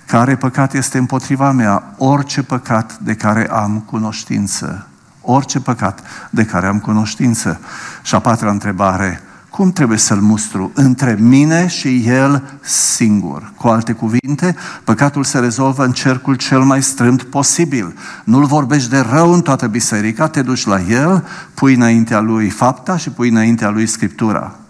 Care 0.06 0.36
păcat 0.36 0.74
este 0.74 0.98
împotriva 0.98 1.50
mea? 1.50 1.94
Orice 1.96 2.42
păcat 2.42 2.98
de 2.98 3.14
care 3.14 3.50
am 3.50 3.82
cunoștință. 3.86 4.86
Orice 5.20 5.60
păcat 5.60 6.00
de 6.30 6.44
care 6.44 6.66
am 6.66 6.78
cunoștință. 6.78 7.60
Și 8.02 8.14
a 8.14 8.18
patra 8.18 8.50
întrebare, 8.50 9.20
cum 9.52 9.72
trebuie 9.72 9.98
să-l 9.98 10.20
mustru? 10.20 10.70
Între 10.74 11.16
mine 11.20 11.66
și 11.66 12.02
el 12.06 12.58
singur. 12.62 13.52
Cu 13.56 13.68
alte 13.68 13.92
cuvinte, 13.92 14.56
păcatul 14.84 15.24
se 15.24 15.38
rezolvă 15.38 15.84
în 15.84 15.92
cercul 15.92 16.34
cel 16.34 16.60
mai 16.60 16.82
strâmt 16.82 17.22
posibil. 17.22 17.94
Nu-l 18.24 18.44
vorbești 18.44 18.90
de 18.90 18.98
rău 18.98 19.32
în 19.32 19.40
toată 19.40 19.66
biserica, 19.66 20.28
te 20.28 20.42
duci 20.42 20.66
la 20.66 20.80
el, 20.80 21.26
pui 21.54 21.74
înaintea 21.74 22.20
lui 22.20 22.48
fapta 22.48 22.96
și 22.96 23.10
pui 23.10 23.28
înaintea 23.28 23.70
lui 23.70 23.86
scriptura. 23.86 24.61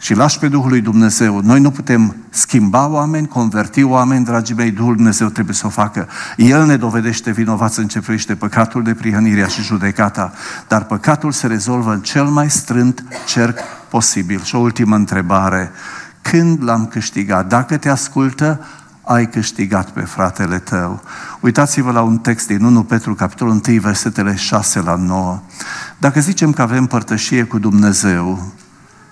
Și 0.00 0.14
lași 0.14 0.38
pe 0.38 0.48
Duhul 0.48 0.68
lui 0.68 0.80
Dumnezeu. 0.80 1.40
Noi 1.40 1.60
nu 1.60 1.70
putem 1.70 2.16
schimba 2.30 2.88
oameni, 2.88 3.28
converti 3.28 3.82
oameni, 3.82 4.24
dragii 4.24 4.54
mei, 4.54 4.70
Duhul 4.70 4.94
Dumnezeu 4.94 5.28
trebuie 5.28 5.54
să 5.54 5.66
o 5.66 5.70
facă. 5.70 6.08
El 6.36 6.64
ne 6.64 6.76
dovedește 6.76 7.30
vinovați 7.30 7.78
în 7.78 7.88
ce 7.88 8.00
privește 8.00 8.34
păcatul 8.34 8.82
de 8.82 8.94
prihănirea 8.94 9.46
și 9.46 9.62
judecata, 9.62 10.32
dar 10.68 10.84
păcatul 10.84 11.32
se 11.32 11.46
rezolvă 11.46 11.92
în 11.92 12.00
cel 12.00 12.24
mai 12.24 12.50
strânt 12.50 13.04
cerc 13.26 13.58
posibil. 13.88 14.42
Și 14.42 14.54
o 14.54 14.58
ultimă 14.58 14.96
întrebare. 14.96 15.70
Când 16.22 16.64
l-am 16.64 16.86
câștigat? 16.86 17.46
Dacă 17.46 17.76
te 17.76 17.88
ascultă, 17.88 18.66
ai 19.02 19.28
câștigat 19.28 19.90
pe 19.90 20.00
fratele 20.00 20.58
tău. 20.58 21.02
Uitați-vă 21.40 21.90
la 21.90 22.02
un 22.02 22.18
text 22.18 22.46
din 22.46 22.64
1 22.64 22.82
Petru, 22.82 23.14
capitolul 23.14 23.60
1, 23.68 23.80
versetele 23.80 24.34
6 24.34 24.80
la 24.80 24.94
9. 24.94 25.40
Dacă 25.98 26.20
zicem 26.20 26.52
că 26.52 26.62
avem 26.62 26.86
părtășie 26.86 27.42
cu 27.42 27.58
Dumnezeu, 27.58 28.52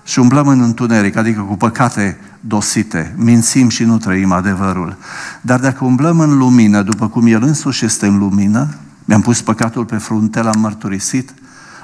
și 0.09 0.19
umblăm 0.19 0.47
în 0.47 0.61
întuneric, 0.61 1.15
adică 1.15 1.41
cu 1.41 1.57
păcate 1.57 2.19
dosite, 2.39 3.13
mințim 3.17 3.69
și 3.69 3.83
nu 3.83 3.97
trăim 3.97 4.31
adevărul. 4.31 4.97
Dar 5.41 5.59
dacă 5.59 5.85
umblăm 5.85 6.19
în 6.19 6.37
lumină, 6.37 6.81
după 6.81 7.07
cum 7.07 7.27
El 7.27 7.43
însuși 7.43 7.85
este 7.85 8.05
în 8.05 8.17
lumină, 8.17 8.67
mi-am 9.05 9.21
pus 9.21 9.41
păcatul 9.41 9.85
pe 9.85 9.97
frunte, 9.97 10.41
l-am 10.41 10.59
mărturisit, 10.59 11.33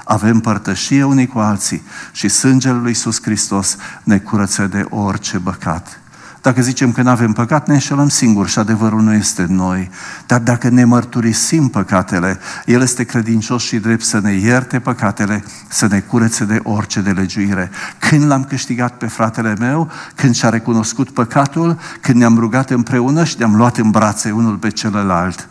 avem 0.04 0.40
părtășie 0.40 1.04
unii 1.04 1.26
cu 1.26 1.38
alții 1.38 1.82
și 2.12 2.28
sângele 2.28 2.74
lui 2.74 2.88
Iisus 2.88 3.22
Hristos 3.22 3.76
ne 4.02 4.18
curăță 4.18 4.66
de 4.66 4.84
orice 4.88 5.38
păcat. 5.38 6.00
Dacă 6.46 6.62
zicem 6.62 6.92
că 6.92 7.02
nu 7.02 7.10
avem 7.10 7.32
păcat, 7.32 7.66
ne 7.66 7.74
înșelăm 7.74 8.08
singuri 8.08 8.50
și 8.50 8.58
adevărul 8.58 9.02
nu 9.02 9.12
este 9.12 9.42
în 9.42 9.54
noi. 9.54 9.90
Dar 10.26 10.40
dacă 10.40 10.68
ne 10.68 10.84
mărturisim 10.84 11.68
păcatele, 11.68 12.38
El 12.66 12.82
este 12.82 13.04
credincios 13.04 13.62
și 13.62 13.76
drept 13.76 14.02
să 14.02 14.20
ne 14.20 14.32
ierte 14.32 14.78
păcatele, 14.78 15.44
să 15.68 15.86
ne 15.86 16.00
curețe 16.00 16.44
de 16.44 16.60
orice 16.62 17.00
de 17.00 17.10
legiuire. 17.10 17.70
Când 17.98 18.26
l-am 18.26 18.44
câștigat 18.44 18.96
pe 18.96 19.06
fratele 19.06 19.54
meu, 19.58 19.90
când 20.14 20.34
și-a 20.34 20.48
recunoscut 20.48 21.10
păcatul, 21.10 21.78
când 22.00 22.16
ne-am 22.16 22.38
rugat 22.38 22.70
împreună 22.70 23.24
și 23.24 23.34
ne-am 23.38 23.56
luat 23.56 23.76
în 23.76 23.90
brațe 23.90 24.30
unul 24.30 24.56
pe 24.56 24.70
celălalt. 24.70 25.48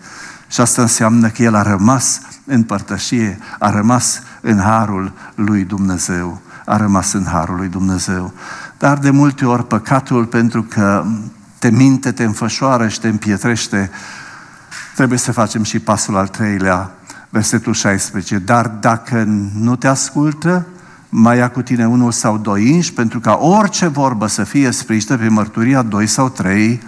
Și 0.47 0.61
asta 0.61 0.81
înseamnă 0.81 1.27
că 1.27 1.43
El 1.43 1.55
a 1.55 1.61
rămas 1.61 2.21
în 2.45 2.63
părtășie, 2.63 3.39
a 3.59 3.69
rămas 3.69 4.21
în 4.41 4.59
harul 4.59 5.11
lui 5.35 5.63
Dumnezeu. 5.63 6.41
A 6.65 6.77
rămas 6.77 7.13
în 7.13 7.25
harul 7.25 7.55
lui 7.55 7.67
Dumnezeu. 7.67 8.33
Dar 8.77 8.97
de 8.97 9.09
multe 9.09 9.45
ori 9.45 9.67
păcatul, 9.67 10.25
pentru 10.25 10.63
că 10.63 11.05
te 11.59 11.69
minte, 11.69 12.11
te 12.11 12.23
înfășoară 12.23 12.87
și 12.87 12.99
te 12.99 13.07
împietrește, 13.07 13.89
trebuie 14.95 15.17
să 15.17 15.31
facem 15.31 15.63
și 15.63 15.79
pasul 15.79 16.17
al 16.17 16.27
treilea, 16.27 16.91
versetul 17.29 17.73
16. 17.73 18.37
Dar 18.37 18.67
dacă 18.67 19.23
nu 19.53 19.75
te 19.75 19.87
ascultă, 19.87 20.65
mai 21.09 21.37
ia 21.37 21.49
cu 21.49 21.61
tine 21.61 21.87
unul 21.87 22.11
sau 22.11 22.37
doi 22.37 22.67
inși, 22.67 22.93
pentru 22.93 23.19
ca 23.19 23.33
orice 23.33 23.87
vorbă 23.87 24.27
să 24.27 24.43
fie 24.43 24.71
sprijinită 24.71 25.17
pe 25.17 25.27
mărturia 25.27 25.81
doi 25.81 26.07
sau 26.07 26.29
trei 26.29 26.81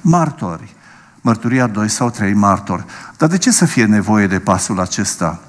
martori. 0.00 0.74
Mărturia 1.20 1.66
doi 1.66 1.88
sau 1.88 2.10
trei 2.10 2.32
martori. 2.32 2.84
Dar 3.16 3.28
de 3.28 3.38
ce 3.38 3.50
să 3.50 3.64
fie 3.64 3.84
nevoie 3.84 4.26
de 4.26 4.38
pasul 4.38 4.80
acesta? 4.80 5.40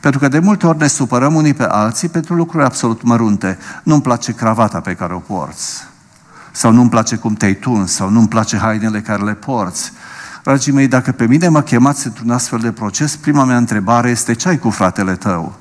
Pentru 0.00 0.20
că 0.20 0.28
de 0.28 0.38
multe 0.38 0.66
ori 0.66 0.78
ne 0.78 0.86
supărăm 0.86 1.34
unii 1.34 1.54
pe 1.54 1.64
alții 1.64 2.08
pentru 2.08 2.34
lucruri 2.34 2.64
absolut 2.64 3.02
mărunte. 3.02 3.58
Nu-mi 3.82 4.02
place 4.02 4.32
cravata 4.32 4.80
pe 4.80 4.94
care 4.94 5.14
o 5.14 5.18
porți. 5.18 5.88
Sau 6.52 6.72
nu-mi 6.72 6.90
place 6.90 7.16
cum 7.16 7.34
te-ai 7.34 7.54
tuns. 7.54 7.92
Sau 7.92 8.08
nu-mi 8.08 8.28
place 8.28 8.56
hainele 8.56 9.00
care 9.00 9.22
le 9.22 9.34
porți. 9.34 9.92
Dragii 10.42 10.72
mei, 10.72 10.88
dacă 10.88 11.12
pe 11.12 11.26
mine 11.26 11.48
mă 11.48 11.62
chemați 11.62 12.06
într-un 12.06 12.30
astfel 12.30 12.58
de 12.58 12.72
proces, 12.72 13.16
prima 13.16 13.44
mea 13.44 13.56
întrebare 13.56 14.10
este 14.10 14.34
ce 14.34 14.48
ai 14.48 14.58
cu 14.58 14.70
fratele 14.70 15.14
tău? 15.14 15.58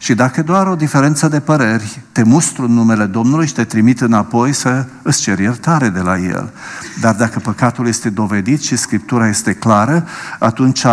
Și 0.00 0.14
dacă 0.14 0.42
doar 0.42 0.66
o 0.66 0.74
diferență 0.74 1.28
de 1.28 1.40
păreri, 1.40 2.00
te 2.12 2.22
mustru 2.22 2.64
în 2.64 2.72
numele 2.72 3.04
Domnului 3.04 3.46
și 3.46 3.52
te 3.52 3.64
trimit 3.64 4.00
înapoi 4.00 4.52
să 4.52 4.86
îți 5.02 5.20
ceri 5.20 5.42
iertare 5.42 5.88
de 5.88 6.00
la 6.00 6.18
El. 6.18 6.52
Dar 7.00 7.14
dacă 7.14 7.38
păcatul 7.38 7.86
este 7.86 8.10
dovedit 8.10 8.62
și 8.62 8.76
Scriptura 8.76 9.28
este 9.28 9.54
clară, 9.54 10.06
atunci 10.38 10.84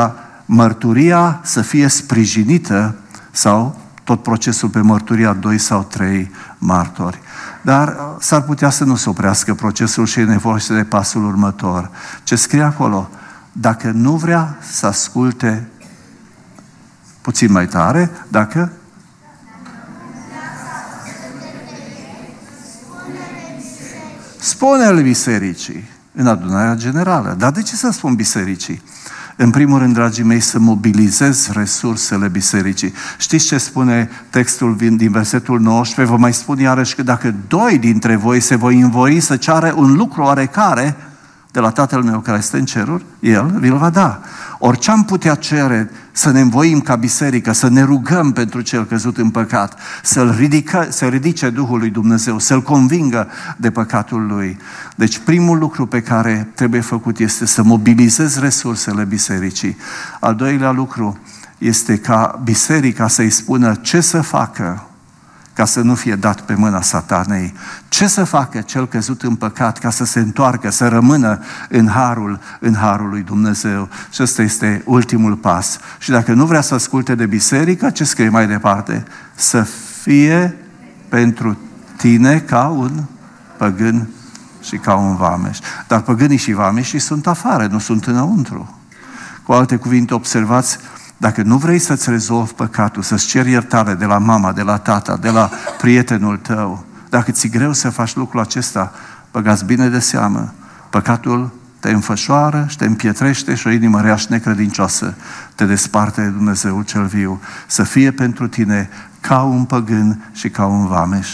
mărturia 0.45 1.39
să 1.43 1.61
fie 1.61 1.87
sprijinită 1.87 2.95
sau 3.31 3.79
tot 4.03 4.23
procesul 4.23 4.69
pe 4.69 4.79
mărturia 4.79 5.33
doi 5.33 5.57
sau 5.57 5.83
trei 5.83 6.31
martori. 6.57 7.19
Dar 7.61 7.87
uh, 7.87 8.15
s-ar 8.19 8.41
putea 8.41 8.69
să 8.69 8.83
nu 8.83 8.95
se 8.95 9.09
oprească 9.09 9.53
procesul 9.53 10.05
și 10.05 10.19
e 10.19 10.23
nevoie 10.23 10.61
de 10.67 10.83
pasul 10.83 11.25
următor. 11.25 11.89
Ce 12.23 12.35
scrie 12.35 12.61
acolo? 12.61 13.09
Dacă 13.51 13.91
nu 13.91 14.15
vrea 14.15 14.57
să 14.71 14.85
asculte 14.85 15.69
puțin 17.21 17.51
mai 17.51 17.67
tare, 17.67 18.11
dacă 18.27 18.71
Spune-le 24.45 25.01
bisericii 25.01 25.89
în 26.13 26.27
adunarea 26.27 26.75
generală. 26.75 27.35
Dar 27.37 27.51
de 27.51 27.61
ce 27.61 27.75
să 27.75 27.89
spun 27.91 28.15
bisericii? 28.15 28.81
În 29.37 29.49
primul 29.49 29.79
rând, 29.79 29.93
dragii 29.93 30.23
mei, 30.23 30.39
să 30.39 30.59
mobilizez 30.59 31.49
resursele 31.53 32.27
bisericii. 32.27 32.93
Știți 33.17 33.45
ce 33.45 33.57
spune 33.57 34.09
textul 34.29 34.75
din 34.75 35.11
versetul 35.11 35.59
19? 35.59 36.13
Vă 36.15 36.19
mai 36.21 36.33
spun 36.33 36.59
iarăși 36.59 36.95
că 36.95 37.03
dacă 37.03 37.35
doi 37.47 37.77
dintre 37.77 38.15
voi 38.15 38.39
se 38.39 38.55
voi 38.55 38.79
învoi 38.79 39.19
să 39.19 39.35
ceară 39.35 39.73
un 39.77 39.95
lucru 39.95 40.21
oarecare 40.21 40.95
de 41.55 41.61
la 41.61 41.69
Tatăl 41.69 42.03
meu 42.03 42.19
care 42.19 42.37
este 42.37 42.57
în 42.57 42.65
ceruri, 42.65 43.05
El 43.19 43.57
vi-l 43.59 43.77
va 43.77 43.89
da. 43.89 44.21
Orice 44.59 44.91
am 44.91 45.03
putea 45.03 45.35
cere 45.35 45.91
să 46.11 46.31
ne 46.31 46.39
învoim 46.39 46.79
ca 46.79 46.95
biserică, 46.95 47.51
să 47.51 47.69
ne 47.69 47.81
rugăm 47.81 48.31
pentru 48.31 48.61
cel 48.61 48.85
căzut 48.85 49.17
în 49.17 49.29
păcat, 49.29 49.79
să-l 50.03 50.35
ridică, 50.37 50.87
să 50.89 51.05
ridice 51.05 51.49
Duhul 51.49 51.79
lui 51.79 51.89
Dumnezeu, 51.89 52.39
să-l 52.39 52.61
convingă 52.61 53.27
de 53.57 53.71
păcatul 53.71 54.25
lui. 54.25 54.57
Deci 54.95 55.17
primul 55.17 55.57
lucru 55.57 55.85
pe 55.85 56.01
care 56.01 56.51
trebuie 56.55 56.81
făcut 56.81 57.19
este 57.19 57.45
să 57.45 57.63
mobilizez 57.63 58.39
resursele 58.39 59.03
bisericii. 59.03 59.77
Al 60.19 60.35
doilea 60.35 60.71
lucru 60.71 61.19
este 61.57 61.97
ca 61.97 62.41
biserica 62.43 63.07
să-i 63.07 63.29
spună 63.29 63.75
ce 63.75 64.01
să 64.01 64.21
facă 64.21 64.87
ca 65.55 65.65
să 65.65 65.81
nu 65.81 65.95
fie 65.95 66.15
dat 66.15 66.41
pe 66.41 66.53
mâna 66.53 66.81
satanei. 66.81 67.53
Ce 67.87 68.07
să 68.07 68.23
facă 68.23 68.61
cel 68.61 68.87
căzut 68.87 69.21
în 69.21 69.35
păcat 69.35 69.77
ca 69.77 69.89
să 69.89 70.05
se 70.05 70.19
întoarcă, 70.19 70.69
să 70.69 70.87
rămână 70.87 71.39
în 71.69 71.87
harul, 71.87 72.39
în 72.59 72.75
harul 72.75 73.09
lui 73.09 73.21
Dumnezeu? 73.21 73.89
Și 74.11 74.23
ăsta 74.23 74.41
este 74.41 74.81
ultimul 74.85 75.35
pas. 75.35 75.77
Și 75.97 76.09
dacă 76.09 76.33
nu 76.33 76.45
vrea 76.45 76.61
să 76.61 76.73
asculte 76.73 77.15
de 77.15 77.25
biserică, 77.25 77.89
ce 77.89 78.03
scrie 78.03 78.29
mai 78.29 78.47
departe? 78.47 79.05
Să 79.35 79.61
fie 80.01 80.57
pentru 81.09 81.57
tine 81.97 82.39
ca 82.39 82.67
un 82.67 83.03
păgân 83.57 84.09
și 84.61 84.77
ca 84.77 84.95
un 84.95 85.15
vameș. 85.15 85.57
Dar 85.87 86.01
păgânii 86.01 86.37
și 86.37 86.53
vameșii 86.53 86.99
sunt 86.99 87.27
afară, 87.27 87.67
nu 87.71 87.79
sunt 87.79 88.05
înăuntru. 88.05 88.79
Cu 89.43 89.51
alte 89.51 89.75
cuvinte, 89.75 90.13
observați 90.13 90.77
dacă 91.17 91.41
nu 91.41 91.57
vrei 91.57 91.79
să-ți 91.79 92.09
rezolvi 92.09 92.53
păcatul, 92.53 93.03
să-ți 93.03 93.25
ceri 93.25 93.49
iertare 93.49 93.93
de 93.93 94.05
la 94.05 94.17
mama, 94.17 94.51
de 94.51 94.61
la 94.61 94.77
tata, 94.77 95.17
de 95.17 95.29
la 95.29 95.49
prietenul 95.77 96.37
tău, 96.37 96.85
dacă 97.09 97.31
ți-e 97.31 97.49
greu 97.49 97.73
să 97.73 97.89
faci 97.89 98.15
lucrul 98.15 98.39
acesta, 98.39 98.91
băgați 99.31 99.65
bine 99.65 99.89
de 99.89 99.99
seamă. 99.99 100.53
Păcatul 100.89 101.51
te 101.79 101.91
înfășoară 101.91 102.65
și 102.69 102.77
te 102.77 102.85
împietrește 102.85 103.55
și 103.55 103.67
o 103.67 103.69
inimă 103.69 104.01
rea 104.01 104.15
și 104.15 104.25
necredincioasă 104.29 105.13
te 105.55 105.65
desparte 105.65 106.21
de 106.21 106.27
Dumnezeu 106.27 106.81
cel 106.81 107.05
viu. 107.05 107.41
Să 107.67 107.83
fie 107.83 108.11
pentru 108.11 108.47
tine 108.47 108.89
ca 109.19 109.41
un 109.41 109.65
păgân 109.65 110.29
și 110.31 110.49
ca 110.49 110.65
un 110.65 110.87
vameș. 110.87 111.29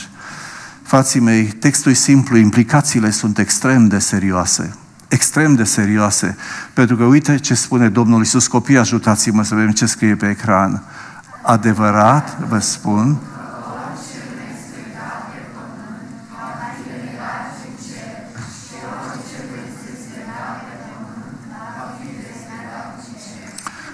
Fații 0.82 1.20
mei, 1.20 1.44
textul 1.44 1.92
e 1.92 1.96
simplu, 1.96 2.38
implicațiile 2.38 3.10
sunt 3.10 3.38
extrem 3.38 3.88
de 3.88 4.00
serioase 4.00 4.76
extrem 5.12 5.56
de 5.56 5.64
serioase. 5.64 6.36
Pentru 6.74 6.96
că 6.96 7.04
uite 7.04 7.38
ce 7.38 7.54
spune 7.54 7.90
Domnul 7.90 8.20
Iisus, 8.20 8.48
copii, 8.48 8.78
ajutați-mă 8.78 9.44
să 9.44 9.56
vedem 9.56 9.72
ce 9.72 9.86
scrie 9.86 10.16
pe 10.16 10.30
ecran. 10.30 10.84
Adevărat, 11.42 12.38
vă 12.48 12.60
spun, 12.60 13.20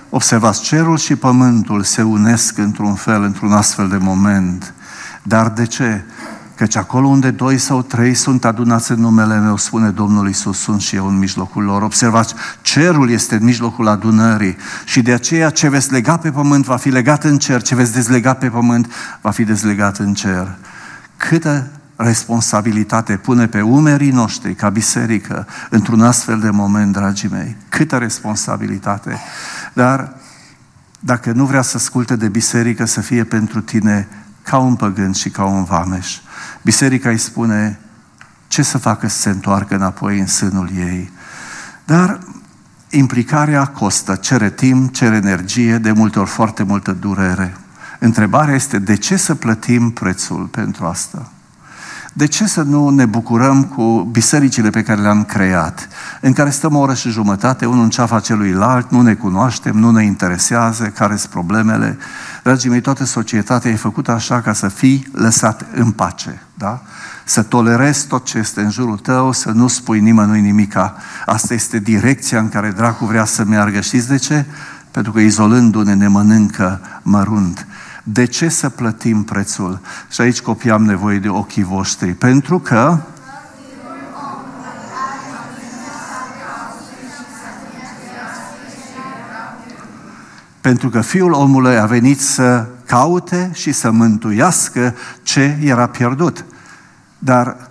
Observați, 0.10 0.62
cerul 0.62 0.98
și 0.98 1.16
pământul 1.16 1.84
se 1.84 2.02
unesc 2.02 2.58
într-un 2.58 2.96
fel, 2.96 3.24
într-un 3.24 3.52
astfel 3.52 3.88
de 3.88 3.98
moment. 3.98 4.74
Dar 5.24 5.50
de 5.50 5.66
ce? 5.66 6.04
Căci 6.58 6.76
acolo 6.76 7.08
unde 7.08 7.32
doi 7.32 7.58
sau 7.58 7.82
trei 7.82 8.14
sunt 8.14 8.46
adunați 8.46 8.92
în 8.92 9.00
numele 9.00 9.40
meu, 9.40 9.58
spune 9.58 9.90
Domnul 9.90 10.30
Isus, 10.30 10.60
sunt 10.60 10.82
și 10.82 10.96
eu 10.96 11.08
în 11.08 11.18
mijlocul 11.18 11.64
lor. 11.64 11.82
Observați, 11.82 12.34
cerul 12.62 13.10
este 13.10 13.36
în 13.36 13.44
mijlocul 13.44 13.88
adunării 13.88 14.58
și 14.86 15.02
de 15.02 15.14
aceea 15.14 15.50
ce 15.50 15.70
veți 15.70 15.92
lega 15.92 16.18
pe 16.18 16.32
pământ 16.32 16.66
va 16.66 16.78
fi 16.78 16.90
legat 16.90 17.24
în 17.24 17.38
cer, 17.38 17.62
ce 17.62 17.76
veți 17.76 17.94
dezlega 17.94 18.34
pe 18.34 18.50
pământ 18.50 18.92
va 19.22 19.32
fi 19.32 19.44
dezlegat 19.44 19.98
în 19.98 20.14
cer. 20.14 20.56
Câtă 21.18 21.68
responsabilitate 21.96 23.18
pune 23.18 23.48
pe 23.48 23.62
umerii 23.62 24.12
noștri 24.12 24.56
ca 24.56 24.70
biserică 24.70 25.48
într-un 25.70 26.02
astfel 26.02 26.40
de 26.40 26.50
moment, 26.50 26.94
dragii 26.94 27.30
mei. 27.30 27.56
Câtă 27.70 27.98
responsabilitate. 27.98 29.18
Dar 29.74 30.14
dacă 31.00 31.32
nu 31.32 31.46
vrea 31.46 31.62
să 31.62 31.78
asculte 31.78 32.16
de 32.16 32.28
biserică, 32.28 32.86
să 32.86 33.02
fie 33.02 33.24
pentru 33.24 33.62
tine 33.62 34.08
ca 34.50 34.58
un 34.58 34.76
păgân 34.76 35.12
și 35.12 35.30
ca 35.30 35.46
un 35.46 35.64
vameș. 35.64 36.18
Biserica 36.62 37.10
îi 37.10 37.18
spune 37.18 37.80
ce 38.48 38.62
să 38.62 38.78
facă 38.78 39.08
să 39.08 39.18
se 39.18 39.30
întoarcă 39.30 39.76
înapoi 39.76 40.20
în 40.20 40.28
sânul 40.28 40.70
ei. 40.76 41.12
Dar 41.86 42.20
implicarea 42.90 43.66
costă, 43.66 44.16
cere 44.16 44.50
timp, 44.50 44.94
cere 44.94 45.16
energie, 45.16 45.78
de 45.78 45.92
multe 45.92 46.20
ori 46.20 46.30
foarte 46.30 46.64
multă 46.64 46.92
durere. 46.92 47.58
Întrebarea 48.00 48.56
este 48.56 48.80
de 48.80 48.96
ce 48.96 49.16
să 49.16 49.36
plătim 49.36 49.92
prețul 49.92 50.46
pentru 50.46 50.86
asta? 50.86 51.32
De 52.18 52.26
ce 52.26 52.48
să 52.48 52.62
nu 52.62 52.90
ne 52.90 53.06
bucurăm 53.06 53.64
cu 53.64 54.08
bisericile 54.12 54.70
pe 54.70 54.82
care 54.82 55.02
le-am 55.02 55.24
creat, 55.24 55.88
în 56.22 56.34
care 56.34 56.50
stăm 56.50 56.76
o 56.76 56.80
oră 56.80 56.94
și 56.94 57.10
jumătate, 57.10 57.66
unul 57.66 57.84
în 57.84 57.90
ceafa 57.90 58.20
celuilalt, 58.20 58.92
nu 58.92 59.02
ne 59.02 59.14
cunoaștem, 59.14 59.78
nu 59.78 59.92
ne 59.92 60.04
interesează 60.04 60.86
care 60.86 61.16
sunt 61.16 61.32
problemele. 61.32 61.98
Dragii 62.44 62.70
mei, 62.70 62.82
toată 62.82 63.06
societatea 63.06 63.72
e 63.72 63.76
făcută 63.76 64.12
așa 64.12 64.42
ca 64.42 64.54
să 64.54 64.68
fii 64.68 65.08
lăsat 65.12 65.66
în 65.76 65.92
pace, 65.92 66.42
da? 66.54 66.82
Să 67.26 67.42
tolerezi 67.42 68.08
tot 68.08 68.26
ce 68.26 68.38
este 68.38 68.62
în 68.62 68.70
jurul 68.70 68.98
tău, 68.98 69.32
să 69.32 69.52
nu 69.52 69.68
spui 69.68 70.00
nimănui 70.00 70.42
nimica. 70.42 70.96
Asta 71.26 71.54
este 71.54 71.80
direcția 71.80 72.40
în 72.40 72.50
care 72.50 72.72
dracu 72.72 73.06
vrea 73.06 73.26
să 73.26 73.44
meargă. 73.44 73.80
Știți 73.80 74.08
de 74.08 74.18
ce? 74.18 74.46
Pentru 74.92 75.12
că 75.12 75.20
izolându-ne 75.20 75.94
ne 75.94 76.08
mănâncă 76.08 76.82
mărunt. 77.02 77.68
De 78.12 78.26
ce 78.26 78.50
să 78.50 78.70
plătim 78.70 79.24
prețul? 79.24 79.80
Și 80.10 80.22
aici 80.22 80.42
copii 80.42 80.72
am 80.72 80.84
nevoie 80.84 81.20
de 81.20 81.30
ochii 81.30 81.64
voștri. 81.64 82.14
Pentru 82.14 82.60
că 82.60 82.98
pentru 90.62 90.90
că 90.90 91.02
Fiul 91.02 91.32
omului 91.32 91.78
a 91.78 91.86
venit 91.86 92.22
să 92.22 92.66
caute 92.86 93.52
și 93.54 93.72
să 93.72 93.92
mântuiască 93.92 94.96
ce 95.24 95.58
era 95.62 95.88
pierdut. 95.88 96.46
Dar 97.18 97.70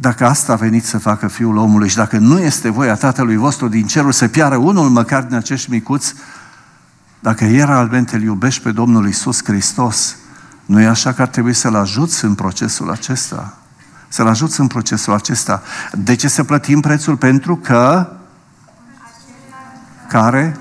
dacă 0.00 0.26
asta 0.26 0.52
a 0.52 0.56
venit 0.56 0.84
să 0.84 0.98
facă 0.98 1.28
Fiul 1.28 1.56
omului 1.56 1.88
și 1.88 1.96
dacă 1.96 2.18
nu 2.18 2.38
este 2.38 2.68
voia 2.68 2.94
Tatălui 2.94 3.36
vostru 3.36 3.68
din 3.68 3.86
cerul 3.86 4.12
să 4.12 4.28
piară 4.28 4.56
unul 4.56 4.88
măcar 4.88 5.22
din 5.22 5.36
acești 5.36 5.70
micuți, 5.70 6.14
dacă 7.24 7.44
el 7.44 7.66
realmente 7.66 8.16
îl 8.16 8.22
iubești 8.22 8.62
pe 8.62 8.70
Domnul 8.70 9.08
Isus 9.08 9.44
Hristos, 9.44 10.16
nu 10.66 10.80
e 10.80 10.86
așa 10.86 11.12
că 11.12 11.22
ar 11.22 11.28
trebui 11.28 11.52
să-l 11.52 11.74
ajuți 11.74 12.24
în 12.24 12.34
procesul 12.34 12.90
acesta? 12.90 13.56
Să-l 14.08 14.26
ajuți 14.26 14.60
în 14.60 14.66
procesul 14.66 15.12
acesta. 15.12 15.62
De 15.92 16.14
ce 16.14 16.28
să 16.28 16.44
plătim 16.44 16.80
prețul? 16.80 17.16
Pentru 17.16 17.56
că 17.56 18.12
care 20.08 20.56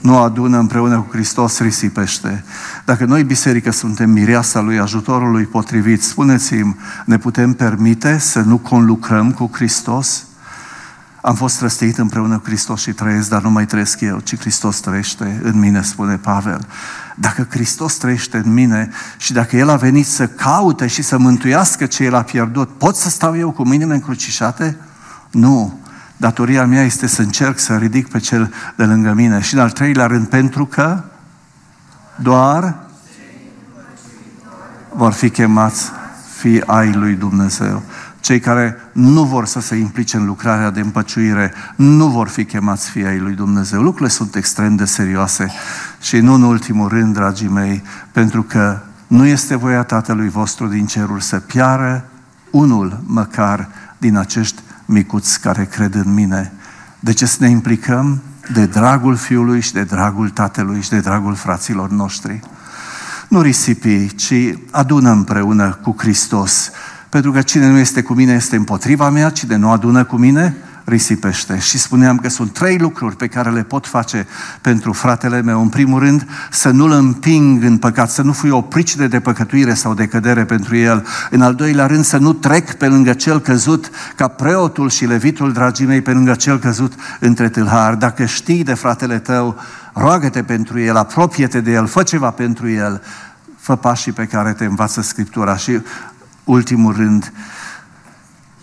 nu 0.00 0.18
adună 0.18 0.58
împreună 0.58 0.96
cu 0.96 1.08
Hristos 1.10 1.58
risipește. 1.58 2.44
Dacă 2.84 3.04
noi, 3.04 3.24
biserică, 3.24 3.70
suntem 3.70 4.10
mireasa 4.10 4.60
lui 4.60 4.78
ajutorului 4.78 5.44
potrivit, 5.44 6.02
spuneți-mi, 6.02 6.76
ne 7.04 7.18
putem 7.18 7.52
permite 7.52 8.18
să 8.18 8.40
nu 8.40 8.56
conlucrăm 8.56 9.32
cu 9.32 9.50
Hristos? 9.52 10.24
Am 11.24 11.34
fost 11.34 11.60
răsteit 11.60 11.98
împreună 11.98 12.38
cu 12.38 12.44
Hristos 12.44 12.80
și 12.80 12.92
trăiesc, 12.92 13.28
dar 13.28 13.42
nu 13.42 13.50
mai 13.50 13.66
trăiesc 13.66 14.00
eu, 14.00 14.18
ci 14.18 14.38
Hristos 14.38 14.80
trăiește 14.80 15.40
în 15.42 15.58
mine, 15.58 15.82
spune 15.82 16.16
Pavel. 16.16 16.66
Dacă 17.14 17.46
Hristos 17.50 17.94
trăiește 17.94 18.36
în 18.36 18.52
mine 18.52 18.90
și 19.16 19.32
dacă 19.32 19.56
El 19.56 19.68
a 19.68 19.76
venit 19.76 20.06
să 20.06 20.26
caute 20.26 20.86
și 20.86 21.02
să 21.02 21.18
mântuiască 21.18 21.86
ce 21.86 22.04
El 22.04 22.14
a 22.14 22.22
pierdut, 22.22 22.68
pot 22.78 22.96
să 22.96 23.08
stau 23.08 23.36
eu 23.36 23.50
cu 23.50 23.66
mâinile 23.66 23.94
încrucișate? 23.94 24.76
Nu. 25.30 25.78
Datoria 26.16 26.66
mea 26.66 26.82
este 26.82 27.06
să 27.06 27.22
încerc 27.22 27.58
să 27.58 27.76
ridic 27.76 28.08
pe 28.08 28.18
cel 28.18 28.52
de 28.76 28.84
lângă 28.84 29.12
mine. 29.12 29.40
Și 29.40 29.54
în 29.54 29.60
al 29.60 29.70
treilea 29.70 30.06
rând, 30.06 30.26
pentru 30.26 30.66
că 30.66 31.04
doar 32.16 32.76
vor 34.92 35.12
fi 35.12 35.30
chemați 35.30 35.90
fii 36.36 36.66
ai 36.66 36.92
lui 36.92 37.14
Dumnezeu. 37.14 37.82
Cei 38.24 38.40
care 38.40 38.76
nu 38.92 39.24
vor 39.24 39.46
să 39.46 39.60
se 39.60 39.76
implice 39.76 40.16
în 40.16 40.24
lucrarea 40.24 40.70
de 40.70 40.80
împăciuire 40.80 41.52
nu 41.76 42.08
vor 42.08 42.28
fi 42.28 42.44
chemați 42.44 42.90
fii 42.90 43.06
ai 43.06 43.18
lui 43.18 43.34
Dumnezeu. 43.34 43.82
Lucrurile 43.82 44.08
sunt 44.08 44.34
extrem 44.34 44.76
de 44.76 44.84
serioase 44.84 45.50
și 46.00 46.18
nu 46.18 46.32
în 46.34 46.42
ultimul 46.42 46.88
rând, 46.88 47.14
dragii 47.14 47.48
mei, 47.48 47.82
pentru 48.12 48.42
că 48.42 48.78
nu 49.06 49.26
este 49.26 49.56
voia 49.56 49.82
Tatălui 49.82 50.28
vostru 50.28 50.66
din 50.66 50.86
cerul 50.86 51.20
să 51.20 51.38
piară 51.38 52.04
unul 52.50 53.00
măcar 53.06 53.68
din 53.98 54.16
acești 54.16 54.62
micuți 54.84 55.40
care 55.40 55.64
cred 55.64 55.94
în 55.94 56.14
mine. 56.14 56.52
De 57.00 57.12
ce 57.12 57.26
să 57.26 57.36
ne 57.40 57.48
implicăm? 57.48 58.22
De 58.52 58.66
dragul 58.66 59.16
Fiului 59.16 59.60
și 59.60 59.72
de 59.72 59.82
dragul 59.82 60.28
Tatălui 60.28 60.80
și 60.80 60.90
de 60.90 61.00
dragul 61.00 61.34
fraților 61.34 61.90
noștri. 61.90 62.40
Nu 63.28 63.40
risipi, 63.40 64.14
ci 64.14 64.34
adună 64.70 65.10
împreună 65.10 65.78
cu 65.82 65.94
Hristos. 65.98 66.70
Pentru 67.14 67.32
că 67.32 67.42
cine 67.42 67.68
nu 67.68 67.78
este 67.78 68.02
cu 68.02 68.14
mine 68.14 68.32
este 68.32 68.56
împotriva 68.56 69.10
mea, 69.10 69.30
cine 69.30 69.56
nu 69.56 69.70
adună 69.70 70.04
cu 70.04 70.16
mine 70.16 70.56
risipește. 70.84 71.58
Și 71.58 71.78
spuneam 71.78 72.16
că 72.16 72.28
sunt 72.28 72.52
trei 72.52 72.78
lucruri 72.78 73.16
pe 73.16 73.26
care 73.26 73.50
le 73.50 73.62
pot 73.62 73.86
face 73.86 74.26
pentru 74.60 74.92
fratele 74.92 75.42
meu. 75.42 75.60
În 75.60 75.68
primul 75.68 75.98
rând, 75.98 76.26
să 76.50 76.70
nu-l 76.70 76.90
împing 76.90 77.62
în 77.62 77.78
păcat, 77.78 78.10
să 78.10 78.22
nu 78.22 78.32
fui 78.32 78.50
o 78.50 78.60
pricină 78.60 79.06
de 79.06 79.20
păcătuire 79.20 79.74
sau 79.74 79.94
de 79.94 80.06
cădere 80.06 80.44
pentru 80.44 80.76
el. 80.76 81.06
În 81.30 81.42
al 81.42 81.54
doilea 81.54 81.86
rând, 81.86 82.04
să 82.04 82.16
nu 82.16 82.32
trec 82.32 82.72
pe 82.72 82.86
lângă 82.86 83.12
cel 83.12 83.40
căzut, 83.40 83.90
ca 84.16 84.28
preotul 84.28 84.90
și 84.90 85.06
levitul, 85.06 85.52
dragii 85.52 85.86
mei, 85.86 86.00
pe 86.00 86.12
lângă 86.12 86.34
cel 86.34 86.58
căzut 86.58 86.92
între 87.20 87.48
tâlhari. 87.48 87.98
Dacă 87.98 88.24
știi 88.24 88.64
de 88.64 88.74
fratele 88.74 89.18
tău, 89.18 89.56
roagă-te 89.92 90.42
pentru 90.42 90.80
el, 90.80 90.96
apropie-te 90.96 91.60
de 91.60 91.72
el, 91.72 91.86
fă 91.86 92.02
ceva 92.02 92.30
pentru 92.30 92.70
el, 92.70 93.02
fă 93.58 93.76
pașii 93.76 94.12
pe 94.12 94.24
care 94.24 94.52
te 94.52 94.64
învață 94.64 95.02
Scriptura. 95.02 95.56
Și 95.56 95.80
ultimul 96.44 96.94
rând, 96.96 97.32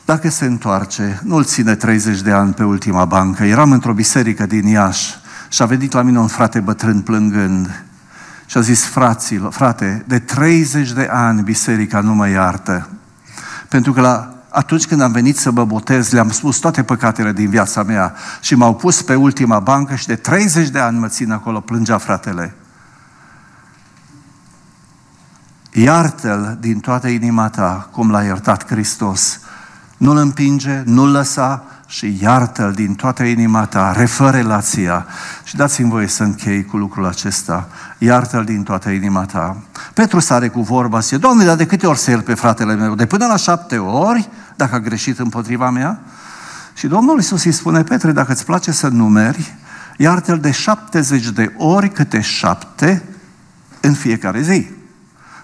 dacă 0.05 0.29
se 0.29 0.45
întoarce, 0.45 1.19
nu-l 1.23 1.43
ține 1.43 1.75
30 1.75 2.21
de 2.21 2.31
ani 2.31 2.53
pe 2.53 2.63
ultima 2.63 3.05
bancă. 3.05 3.43
Eram 3.43 3.71
într-o 3.71 3.93
biserică 3.93 4.45
din 4.45 4.67
Iași 4.67 5.13
și 5.49 5.61
a 5.61 5.65
venit 5.65 5.91
la 5.91 6.01
mine 6.01 6.19
un 6.19 6.27
frate 6.27 6.59
bătrân 6.59 7.01
plângând 7.01 7.83
și 8.45 8.57
a 8.57 8.61
zis, 8.61 8.85
fraților, 8.85 9.53
frate, 9.53 10.03
de 10.07 10.19
30 10.19 10.91
de 10.91 11.07
ani 11.11 11.41
biserica 11.41 11.99
nu 11.99 12.13
mă 12.13 12.29
iartă. 12.29 12.89
Pentru 13.67 13.93
că 13.93 14.01
la, 14.01 14.33
atunci 14.49 14.87
când 14.87 15.01
am 15.01 15.11
venit 15.11 15.37
să 15.37 15.51
mă 15.51 15.65
botez, 15.65 16.11
le-am 16.11 16.29
spus 16.29 16.57
toate 16.57 16.83
păcatele 16.83 17.31
din 17.31 17.49
viața 17.49 17.83
mea 17.83 18.13
și 18.41 18.55
m-au 18.55 18.75
pus 18.75 19.01
pe 19.01 19.15
ultima 19.15 19.59
bancă 19.59 19.95
și 19.95 20.07
de 20.07 20.15
30 20.15 20.69
de 20.69 20.79
ani 20.79 20.99
mă 20.99 21.07
țin 21.07 21.31
acolo, 21.31 21.59
plângea 21.59 21.97
fratele. 21.97 22.55
Iartă-l 25.73 26.57
din 26.59 26.79
toată 26.79 27.07
inima 27.07 27.49
ta, 27.49 27.89
cum 27.91 28.11
l-a 28.11 28.23
iertat 28.23 28.67
Hristos 28.67 29.39
nu-l 30.01 30.17
împinge, 30.17 30.81
nu-l 30.85 31.11
lăsa 31.11 31.63
și 31.87 32.17
iartă-l 32.21 32.71
din 32.71 32.93
toată 32.93 33.23
inima 33.23 33.65
ta, 33.65 33.91
refă 33.91 34.29
relația. 34.29 35.05
Și 35.43 35.55
dați-mi 35.55 35.89
voie 35.89 36.07
să 36.07 36.23
închei 36.23 36.65
cu 36.65 36.77
lucrul 36.77 37.05
acesta. 37.05 37.67
Iartă-l 37.97 38.43
din 38.43 38.63
toată 38.63 38.89
inima 38.89 39.25
ta. 39.25 39.57
Petru 39.93 40.19
sare 40.19 40.47
cu 40.47 40.61
vorba, 40.61 40.99
zice, 40.99 41.17
Doamne, 41.17 41.45
dar 41.45 41.55
de 41.55 41.65
câte 41.65 41.87
ori 41.87 41.97
să 41.97 42.17
pe 42.17 42.33
fratele 42.33 42.75
meu? 42.75 42.95
De 42.95 43.05
până 43.05 43.25
la 43.25 43.35
șapte 43.35 43.77
ori, 43.77 44.29
dacă 44.55 44.75
a 44.75 44.79
greșit 44.79 45.19
împotriva 45.19 45.69
mea? 45.69 45.99
Și 46.73 46.87
Domnul 46.87 47.17
Iisus 47.17 47.43
îi 47.43 47.51
spune, 47.51 47.83
Petre, 47.83 48.11
dacă 48.11 48.31
îți 48.31 48.45
place 48.45 48.71
să 48.71 48.87
numeri, 48.87 49.55
iartă-l 49.97 50.39
de 50.39 50.51
70 50.51 51.29
de 51.29 51.53
ori 51.57 51.89
câte 51.89 52.21
șapte 52.21 53.03
în 53.81 53.93
fiecare 53.93 54.41
zi. 54.41 54.67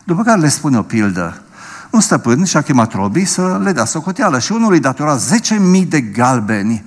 După 0.07 0.23
care 0.23 0.39
le 0.39 0.49
spune 0.49 0.77
o 0.77 0.81
pildă 0.81 1.41
un 1.89 2.01
stăpân 2.01 2.43
și-a 2.43 2.61
chemat 2.61 2.93
robii 2.93 3.25
să 3.25 3.59
le 3.63 3.71
dea 3.71 3.85
socoteală 3.85 4.39
și 4.39 4.51
unul 4.51 4.71
îi 4.71 4.79
datora 4.79 5.17
10.000 5.17 5.87
de 5.87 6.01
galbeni 6.01 6.83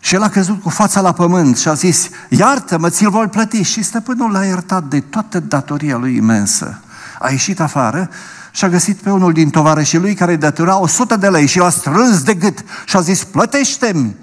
și 0.00 0.14
el 0.14 0.22
a 0.22 0.28
căzut 0.28 0.62
cu 0.62 0.68
fața 0.68 1.00
la 1.00 1.12
pământ 1.12 1.56
și 1.56 1.68
a 1.68 1.74
zis, 1.74 2.08
iartă-mă, 2.28 2.88
ți-l 2.88 3.10
voi 3.10 3.26
plăti. 3.26 3.62
Și 3.62 3.82
stăpânul 3.82 4.30
l-a 4.30 4.44
iertat 4.44 4.84
de 4.84 5.00
toată 5.00 5.40
datoria 5.40 5.96
lui 5.96 6.16
imensă. 6.16 6.78
A 7.18 7.30
ieșit 7.30 7.60
afară 7.60 8.10
și 8.50 8.64
a 8.64 8.68
găsit 8.68 8.96
pe 8.96 9.10
unul 9.10 9.32
din 9.32 9.50
tovarășii 9.50 9.98
lui 9.98 10.14
care 10.14 10.30
îi 10.30 10.38
datora 10.38 10.80
100 10.80 11.16
de 11.16 11.28
lei 11.28 11.46
și 11.46 11.58
l-a 11.58 11.70
strâns 11.70 12.22
de 12.22 12.34
gât 12.34 12.64
și 12.84 12.96
a 12.96 13.00
zis, 13.00 13.24
plătește-mi! 13.24 14.14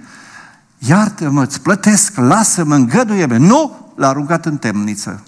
Iartă-mă, 0.78 1.44
îți 1.44 1.62
plătesc, 1.62 2.16
lasă-mă, 2.16 2.76
îngăduie-mă. 2.76 3.38
Nu! 3.38 3.94
L-a 3.96 4.08
aruncat 4.08 4.46
în 4.46 4.58
temniță. 4.58 5.24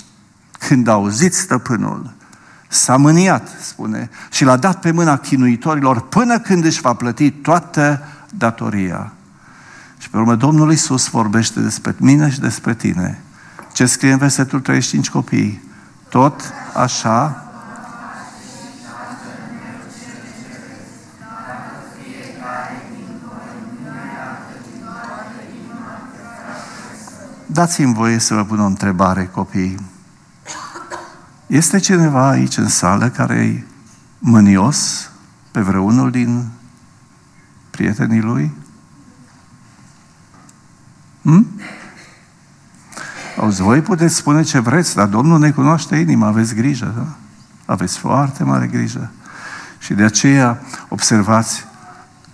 Când 0.67 0.87
a 0.87 0.91
auzit 0.91 1.33
stăpânul 1.33 2.13
S-a 2.73 2.97
mâniat, 2.97 3.47
spune, 3.61 4.09
și 4.31 4.43
l-a 4.43 4.57
dat 4.57 4.79
pe 4.79 4.91
mâna 4.91 5.17
chinuitorilor 5.17 6.01
până 6.01 6.39
când 6.39 6.65
își 6.65 6.81
va 6.81 6.93
plăti 6.93 7.31
toată 7.31 8.03
datoria. 8.37 9.13
Și 9.97 10.09
pe 10.09 10.17
urmă 10.17 10.35
Domnul 10.35 10.71
Iisus 10.71 11.09
vorbește 11.09 11.59
despre 11.59 11.95
mine 11.97 12.29
și 12.29 12.39
despre 12.39 12.73
tine. 12.73 13.21
Ce 13.73 13.85
scrie 13.85 14.11
în 14.11 14.17
versetul 14.17 14.59
35 14.59 15.09
copii? 15.09 15.63
Tot 16.09 16.41
așa 16.73 17.43
Dați-mi 27.45 27.93
voie 27.93 28.17
să 28.17 28.33
vă 28.33 28.43
pun 28.43 28.59
o 28.59 28.65
întrebare, 28.65 29.25
copii. 29.25 29.92
Este 31.53 31.79
cineva 31.79 32.29
aici 32.29 32.57
în 32.57 32.67
sală 32.67 33.09
care 33.09 33.35
e 33.35 33.63
mânios 34.19 35.09
pe 35.51 35.61
vreunul 35.61 36.11
din 36.11 36.47
prietenii 37.69 38.21
lui? 38.21 38.51
Hm? 41.21 41.47
Auzi, 43.37 43.61
voi 43.61 43.81
puteți 43.81 44.15
spune 44.15 44.41
ce 44.41 44.59
vreți, 44.59 44.95
dar 44.95 45.07
Domnul 45.07 45.39
ne 45.39 45.51
cunoaște 45.51 45.95
inima, 45.95 46.27
aveți 46.27 46.55
grijă, 46.55 46.93
da? 46.95 47.07
Aveți 47.73 47.97
foarte 47.97 48.43
mare 48.43 48.67
grijă. 48.67 49.11
Și 49.79 49.93
de 49.93 50.03
aceea, 50.03 50.61
observați, 50.87 51.65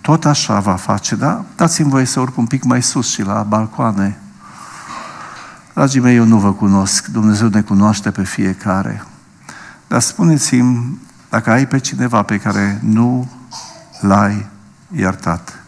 tot 0.00 0.24
așa 0.24 0.60
va 0.60 0.76
face, 0.76 1.14
da? 1.16 1.44
Dați-mi 1.56 1.90
voie 1.90 2.04
să 2.04 2.20
urc 2.20 2.36
un 2.36 2.46
pic 2.46 2.62
mai 2.62 2.82
sus 2.82 3.10
și 3.10 3.22
la 3.22 3.42
balcoane. 3.42 4.18
Dragii 5.74 6.00
mei, 6.00 6.16
eu 6.16 6.24
nu 6.24 6.38
vă 6.38 6.52
cunosc, 6.52 7.06
Dumnezeu 7.06 7.48
ne 7.48 7.60
cunoaște 7.60 8.10
pe 8.10 8.24
fiecare. 8.24 9.04
Dar 9.90 10.00
spuneți-mi, 10.00 10.98
dacă 11.30 11.50
ai 11.50 11.66
pe 11.66 11.78
cineva 11.78 12.22
pe 12.22 12.38
care 12.38 12.80
nu 12.82 13.30
l-ai 14.00 14.46
iertat. 14.96 15.62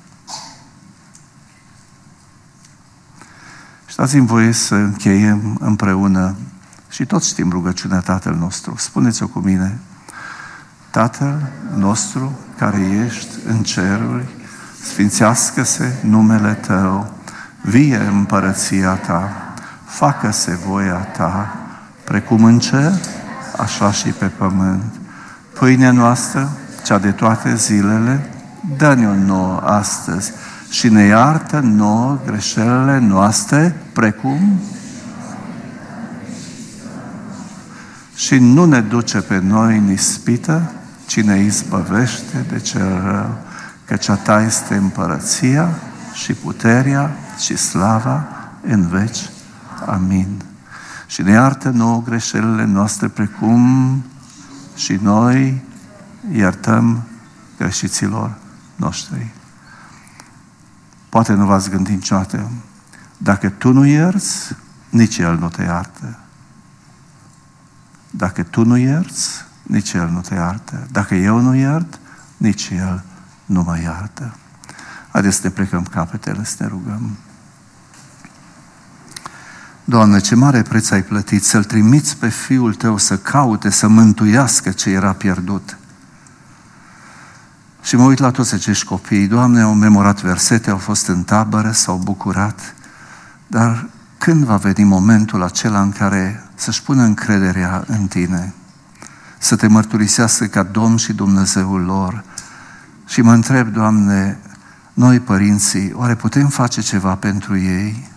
Și 3.87 3.97
dați-mi 3.97 4.27
voie 4.27 4.53
să 4.53 4.75
încheiem 4.75 5.57
împreună 5.61 6.37
și 6.89 7.07
toți 7.07 7.29
știm 7.29 7.51
rugăciunea 7.51 8.01
Tatăl 8.01 8.35
nostru. 8.35 8.75
Spuneți-o 8.77 9.27
cu 9.27 9.39
mine. 9.39 9.79
Tatăl 10.91 11.51
nostru 11.75 12.39
care 12.59 12.81
ești 12.81 13.29
în 13.47 13.63
ceruri, 13.63 14.29
sfințească-se 14.83 15.99
numele 16.03 16.53
Tău, 16.53 17.13
vie 17.63 17.97
împărăția 17.97 18.95
Ta, 18.95 19.53
facă-se 19.85 20.55
voia 20.67 20.97
Ta, 20.97 21.57
precum 22.05 22.45
în 22.45 22.59
cer, 22.59 22.93
așa 23.63 23.93
și 23.93 24.09
pe 24.09 24.27
pământ. 24.27 24.95
Pâinea 25.59 25.91
noastră, 25.91 26.53
cea 26.85 26.99
de 26.99 27.11
toate 27.11 27.55
zilele, 27.55 28.31
dă-ne-o 28.77 29.15
nouă 29.15 29.61
astăzi 29.65 30.33
și 30.71 30.89
ne 30.89 31.03
iartă 31.03 31.59
nouă 31.59 32.19
greșelile 32.27 32.99
noastre, 32.99 33.77
precum 33.93 34.61
și 38.15 38.39
nu 38.39 38.65
ne 38.65 38.81
duce 38.81 39.21
pe 39.21 39.39
noi 39.39 39.77
în 39.77 39.91
ispită, 39.91 40.73
ci 41.07 41.21
ne 41.21 41.39
izbăvește 41.39 42.45
de 42.49 42.59
cel 42.59 43.03
rău, 43.05 43.39
căci 43.85 44.09
a 44.09 44.15
ta 44.15 44.41
este 44.41 44.75
împărăția 44.75 45.69
și 46.13 46.33
puterea 46.33 47.11
și 47.39 47.57
slava 47.57 48.25
în 48.67 48.89
veci. 48.89 49.31
Amin. 49.87 50.52
Și 51.13 51.23
ne 51.23 51.31
iartă 51.31 51.71
nouă 51.71 52.03
greșelile 52.03 52.65
noastre 52.65 53.09
precum 53.09 54.03
și 54.77 54.99
noi 55.03 55.63
iertăm 56.33 57.03
greșiților 57.59 58.39
noștri. 58.77 59.31
Poate 61.09 61.33
nu 61.33 61.47
v-ați 61.47 61.71
gândit 61.71 61.95
niciodată, 61.95 62.51
dacă 63.17 63.49
tu 63.49 63.73
nu 63.73 63.85
ierți, 63.85 64.57
nici 64.89 65.19
El 65.19 65.39
nu 65.39 65.49
te 65.49 65.63
iartă. 65.63 66.19
Dacă 68.11 68.43
tu 68.43 68.65
nu 68.65 68.77
ierți, 68.77 69.45
nici 69.63 69.93
El 69.93 70.09
nu 70.09 70.21
te 70.21 70.35
iartă. 70.35 70.87
Dacă 70.91 71.15
eu 71.15 71.39
nu 71.39 71.55
iert, 71.55 71.99
nici 72.37 72.69
El 72.69 73.05
nu 73.45 73.63
mă 73.63 73.81
iartă. 73.81 74.35
Haideți 75.11 75.37
să 75.37 75.41
ne 75.45 75.51
plecăm 75.51 75.83
capetele, 75.83 76.45
să 76.45 76.57
ne 76.59 76.67
rugăm. 76.67 77.17
Doamne, 79.85 80.19
ce 80.19 80.35
mare 80.35 80.63
preț 80.63 80.91
ai 80.91 81.03
plătit 81.03 81.45
să-L 81.45 81.65
trimiți 81.65 82.17
pe 82.17 82.29
Fiul 82.29 82.75
Tău 82.75 82.97
să 82.97 83.19
caute, 83.19 83.71
să 83.71 83.89
mântuiască 83.89 84.71
ce 84.71 84.91
era 84.91 85.13
pierdut. 85.13 85.77
Și 87.83 87.97
mă 87.97 88.05
uit 88.05 88.19
la 88.19 88.31
toți 88.31 88.55
acești 88.55 88.85
copii. 88.85 89.27
Doamne, 89.27 89.61
au 89.61 89.75
memorat 89.75 90.23
versete, 90.23 90.71
au 90.71 90.77
fost 90.77 91.07
în 91.07 91.23
tabără, 91.23 91.71
s-au 91.71 91.97
bucurat. 91.97 92.75
Dar 93.47 93.89
când 94.19 94.45
va 94.45 94.57
veni 94.57 94.85
momentul 94.85 95.43
acela 95.43 95.81
în 95.81 95.93
care 95.93 96.45
să-și 96.55 96.83
pună 96.83 97.03
încrederea 97.03 97.85
în 97.87 98.07
Tine? 98.07 98.55
Să 99.39 99.57
te 99.57 99.67
mărturisească 99.67 100.47
ca 100.47 100.63
Domn 100.63 100.97
și 100.97 101.13
Dumnezeul 101.13 101.81
lor? 101.81 102.25
Și 103.07 103.21
mă 103.21 103.33
întreb, 103.33 103.73
Doamne, 103.73 104.39
noi 104.93 105.21
părinții, 105.21 105.93
oare 105.95 106.15
putem 106.15 106.49
face 106.49 106.81
ceva 106.81 107.15
pentru 107.15 107.59
ei? 107.59 108.12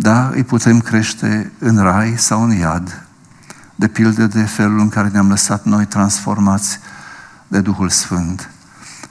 Da, 0.00 0.30
îi 0.34 0.44
putem 0.44 0.80
crește 0.80 1.52
în 1.58 1.78
rai 1.78 2.14
sau 2.16 2.42
în 2.42 2.50
iad, 2.50 3.06
de 3.74 3.88
pildă 3.88 4.26
de 4.26 4.42
felul 4.42 4.78
în 4.78 4.88
care 4.88 5.08
ne-am 5.08 5.28
lăsat 5.28 5.64
noi 5.64 5.86
transformați 5.86 6.78
de 7.48 7.60
Duhul 7.60 7.88
Sfânt. 7.88 8.50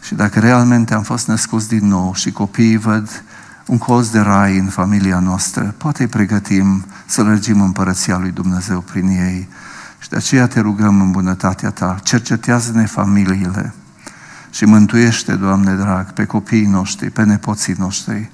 Și 0.01 0.15
dacă 0.15 0.39
realmente 0.39 0.93
am 0.93 1.01
fost 1.03 1.27
născuți 1.27 1.67
din 1.67 1.87
nou 1.87 2.13
și 2.13 2.31
copiii 2.31 2.77
văd 2.77 3.23
un 3.65 3.77
coz 3.77 4.09
de 4.09 4.19
rai 4.19 4.57
în 4.57 4.65
familia 4.65 5.19
noastră, 5.19 5.73
poate 5.77 6.01
îi 6.01 6.09
pregătim 6.09 6.85
să 7.05 7.23
lărgim 7.23 7.61
împărăția 7.61 8.17
lui 8.17 8.31
Dumnezeu 8.31 8.79
prin 8.79 9.07
ei. 9.07 9.47
Și 9.99 10.09
de 10.09 10.15
aceea 10.15 10.47
te 10.47 10.59
rugăm 10.59 11.01
în 11.01 11.11
bunătatea 11.11 11.69
ta, 11.69 11.99
cercetează-ne 12.03 12.85
familiile 12.85 13.73
și 14.49 14.65
mântuiește, 14.65 15.35
Doamne 15.35 15.73
drag, 15.73 16.11
pe 16.11 16.25
copiii 16.25 16.65
noștri, 16.65 17.09
pe 17.09 17.23
nepoții 17.23 17.75
noștri 17.77 18.29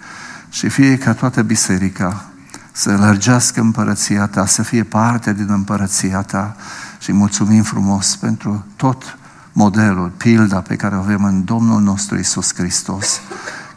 și 0.49 0.69
fie 0.69 0.97
ca 0.97 1.13
toată 1.13 1.41
biserica 1.41 2.27
să 2.75 2.97
lărgească 2.97 3.61
împărăția 3.61 4.27
ta, 4.27 4.45
să 4.45 4.63
fie 4.63 4.83
parte 4.83 5.33
din 5.33 5.49
împărăția 5.49 6.21
ta 6.21 6.55
și 6.99 7.11
mulțumim 7.11 7.63
frumos 7.63 8.15
pentru 8.15 8.65
tot 8.75 9.17
modelul, 9.51 10.09
pilda 10.09 10.61
pe 10.61 10.75
care 10.75 10.95
o 10.95 10.99
avem 10.99 11.23
în 11.23 11.43
Domnul 11.43 11.81
nostru 11.81 12.19
Isus 12.19 12.53
Hristos, 12.55 13.21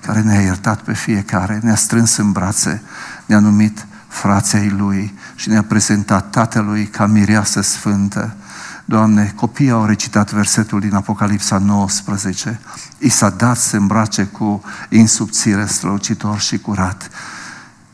care 0.00 0.20
ne-a 0.20 0.40
iertat 0.40 0.80
pe 0.80 0.94
fiecare, 0.94 1.60
ne-a 1.62 1.74
strâns 1.74 2.16
în 2.16 2.32
brațe, 2.32 2.82
ne-a 3.26 3.38
numit 3.38 3.86
frații 4.08 4.70
Lui 4.70 5.14
și 5.34 5.48
ne-a 5.48 5.62
prezentat 5.62 6.30
Tatălui 6.30 6.86
ca 6.86 7.06
mireasă 7.06 7.60
sfântă. 7.60 8.36
Doamne, 8.84 9.32
copiii 9.36 9.70
au 9.70 9.84
recitat 9.84 10.32
versetul 10.32 10.80
din 10.80 10.94
Apocalipsa 10.94 11.58
19. 11.58 12.60
I 12.98 13.08
s-a 13.08 13.30
dat 13.30 13.56
să 13.56 13.76
îmbrace 13.76 14.24
cu 14.24 14.62
insubțire 14.88 15.66
strălucitor 15.66 16.40
și 16.40 16.58
curat. 16.58 17.10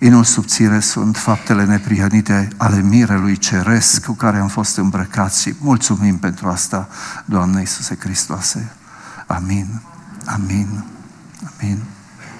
Inul 0.03 0.25
subțire 0.25 0.81
sunt 0.81 1.17
faptele 1.17 1.65
neprihănite 1.65 2.49
ale 2.57 2.81
mirelui 2.81 3.37
ceresc 3.37 4.05
cu 4.05 4.13
care 4.13 4.39
am 4.39 4.49
fost 4.49 4.77
îmbrăcați 4.77 5.43
și 5.43 5.55
mulțumim 5.59 6.19
pentru 6.19 6.49
asta, 6.49 6.89
Doamne 7.25 7.61
Iisuse 7.61 7.97
Hristoase. 8.01 8.73
Amin. 9.27 9.81
Amin. 10.27 10.85
Amin. 11.61 11.79